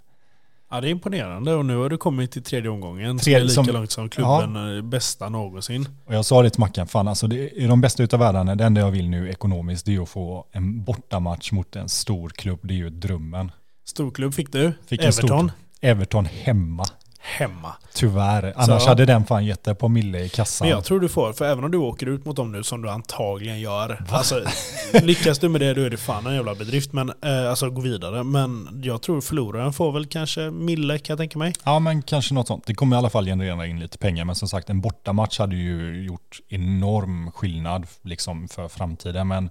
[0.70, 3.18] Ja det är imponerande och nu har du kommit till tredje omgången.
[3.18, 4.82] Tredje, som är lika som, långt som klubben ja.
[4.82, 5.88] bästa någonsin.
[6.04, 8.54] Och jag sa det till Mackan, fan alltså det är de bästa utav världarna.
[8.54, 12.28] Det enda jag vill nu ekonomiskt det är att få en bortamatch mot en stor
[12.28, 12.60] klubb.
[12.62, 13.50] Det är ju drömmen.
[13.84, 14.72] Storklubb fick du.
[14.86, 15.48] Fick Everton.
[15.48, 15.50] Stor,
[15.80, 16.84] Everton hemma
[17.26, 17.72] hemma.
[17.94, 20.66] Tyvärr, annars så, hade den fan gett det på mille i kassan.
[20.66, 22.82] Men jag tror du får, för även om du åker ut mot dem nu som
[22.82, 24.04] du antagligen gör.
[24.10, 24.42] Alltså,
[24.92, 26.92] lyckas du med det då är det fan en jävla bedrift.
[26.92, 28.24] Men, eh, alltså gå vidare.
[28.24, 31.52] Men jag tror förloraren får väl kanske mille kan jag tänka mig.
[31.64, 32.66] Ja men kanske något sånt.
[32.66, 34.24] Det kommer i alla fall generera in lite pengar.
[34.24, 39.28] Men som sagt en bortamatch hade ju gjort enorm skillnad liksom för framtiden.
[39.28, 39.50] Men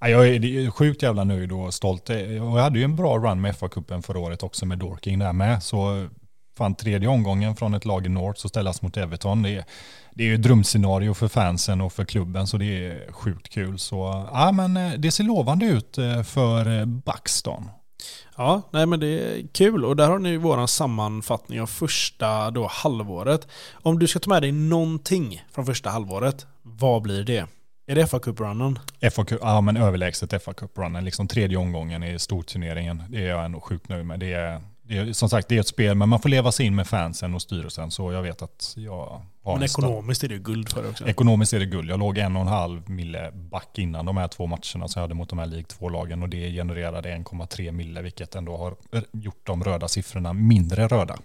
[0.00, 2.08] jag är sjukt jävla nöjd och stolt.
[2.08, 5.62] Jag hade ju en bra run med FA-cupen förra året också med Dorking där med.
[5.62, 6.08] Så
[6.58, 9.42] fan tredje omgången från ett lag i North så ställas mot Everton.
[9.42, 9.64] Det är,
[10.14, 13.78] det är ju ett drömscenario för fansen och för klubben så det är sjukt kul.
[13.78, 17.68] Så ja, men eh, det ser lovande ut eh, för eh, Buxton.
[18.36, 22.66] Ja, nej men det är kul och där har ni vår sammanfattning av första då
[22.70, 23.48] halvåret.
[23.72, 27.46] Om du ska ta med dig någonting från första halvåret, vad blir det?
[27.86, 28.78] Är det fa Cup-runnen?
[29.40, 31.04] ja men överlägset fa Cup-runnen.
[31.04, 33.02] Liksom tredje omgången i storturneringen.
[33.08, 34.20] Det är jag ändå sjukt nöjd med.
[34.20, 34.60] Det är,
[34.92, 37.34] det som sagt, det är ett spel, men man får leva sig in med fansen
[37.34, 37.90] och styrelsen.
[37.90, 41.08] Så jag vet att jag har Men ekonomiskt är det guld för det också.
[41.08, 41.90] Ekonomiskt är det guld.
[41.90, 45.00] Jag låg en och en halv mille back innan de här två matcherna som jag
[45.00, 46.22] hade mot de här League 2-lagen.
[46.22, 48.76] Och det genererade 1,3 mille, vilket ändå har
[49.12, 51.16] gjort de röda siffrorna mindre röda.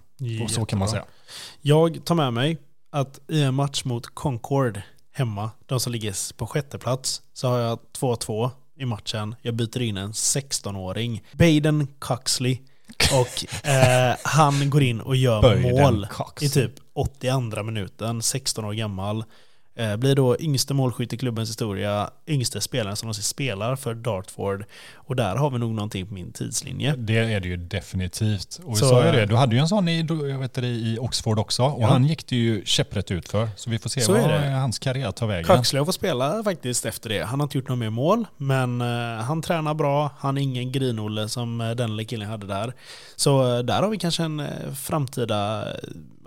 [0.44, 1.06] Och så kan man säga.
[1.62, 2.58] Jag tar med mig
[2.90, 7.60] att i en match mot Concord hemma, de som ligger på sjätte plats, så har
[7.60, 8.50] jag 2-2
[8.80, 9.36] i matchen.
[9.42, 11.24] Jag byter in en 16-åring.
[11.32, 12.58] Baden Coxley
[13.14, 16.44] och eh, han går in och gör Böjden mål Cox.
[16.44, 19.24] i typ 82 minuten, 16 år gammal.
[19.80, 24.66] Eh, blir då yngste målskytt i klubbens historia, yngste spelaren som någonsin spelar för Dartford.
[24.96, 26.96] Och där har vi nog någonting på min tidslinje.
[26.98, 28.60] Det är det ju definitivt.
[28.64, 30.98] Och vi sa ju det, du hade ju en sån i, jag vet det, i
[31.02, 31.64] Oxford också.
[31.64, 31.88] Och ja.
[31.88, 33.50] han gick det ju käpprätt ut för.
[33.56, 35.46] Så vi får se vad hans karriär tar vägen.
[35.46, 37.24] Kaxlöv får spela faktiskt efter det.
[37.24, 40.12] Han har inte gjort något mer mål, men uh, han tränar bra.
[40.18, 42.74] Han är ingen grinolle som uh, den killen hade där.
[43.16, 44.44] Så där har vi kanske en
[44.76, 45.64] framtida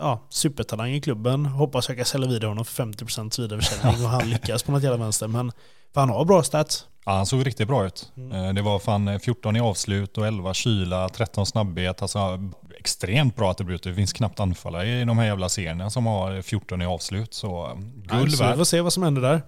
[0.00, 1.46] ja, supertalang i klubben.
[1.46, 4.98] Hoppas jag kan sälja vidare honom för 50% vidareförsäljning och han lyckas på något jävla
[4.98, 5.28] vänster.
[5.28, 5.52] Men
[5.94, 6.86] för han har bra stats.
[7.04, 8.12] Ja, han såg riktigt bra ut.
[8.16, 8.32] Mm.
[8.32, 12.02] Eh, det var fan 14 i avslut och 11 kyla, 13 snabbhet.
[12.02, 12.38] Alltså
[12.78, 13.82] extremt bra attribut.
[13.82, 17.34] Det finns knappt anfallare i de här jävla serierna som har 14 i avslut.
[17.34, 19.42] Så guld ja, Vi får se vad som händer där.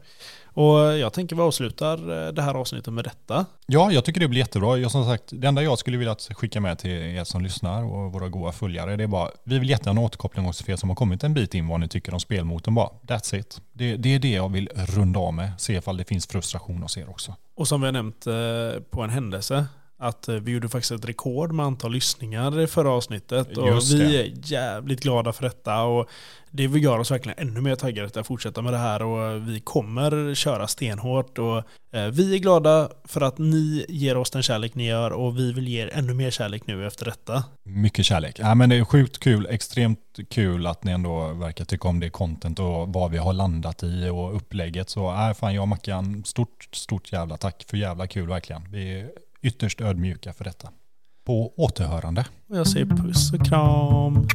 [0.55, 3.47] Och jag tänker vi avslutar eh, det här avsnittet med detta.
[3.67, 4.77] Ja, jag tycker det blir jättebra.
[4.77, 8.13] Jag, som sagt, det enda jag skulle vilja skicka med till er som lyssnar och
[8.13, 10.97] våra goda följare, det är bara, vi vill jättegärna återkoppling också för er som har
[10.97, 12.75] kommit en bit in vad ni tycker om spelmotorn.
[12.75, 13.61] Bara, that's it.
[13.73, 15.53] Det, det är det jag vill runda av med.
[15.59, 17.35] Se ifall det finns frustration hos er också.
[17.55, 19.67] Och som vi har nämnt eh, på en händelse,
[20.03, 23.57] att eh, vi gjorde faktiskt ett rekord med antal lyssningar i förra avsnittet.
[23.57, 25.83] Och vi är jävligt glada för detta.
[25.83, 26.09] Och
[26.51, 29.03] det gör oss verkligen ännu mer taggade att fortsätta med det här.
[29.03, 31.39] Och vi kommer köra stenhårt.
[31.39, 31.57] Och
[31.99, 35.11] eh, vi är glada för att ni ger oss den kärlek ni gör.
[35.11, 37.45] Och vi vill ge er ännu mer kärlek nu efter detta.
[37.63, 38.39] Mycket kärlek.
[38.39, 39.47] Ja, men det är sjukt kul.
[39.51, 43.83] Extremt kul att ni ändå verkar tycka om det content och vad vi har landat
[43.83, 44.91] i och upplägget.
[44.91, 48.63] Så äh, fan jag och Mackan, stort, stort jävla tack för jävla kul verkligen.
[48.71, 49.07] Vi
[49.43, 50.69] ytterst ödmjuka för detta.
[51.27, 52.27] På återhörande.
[52.49, 54.29] Och jag säger puss och kram.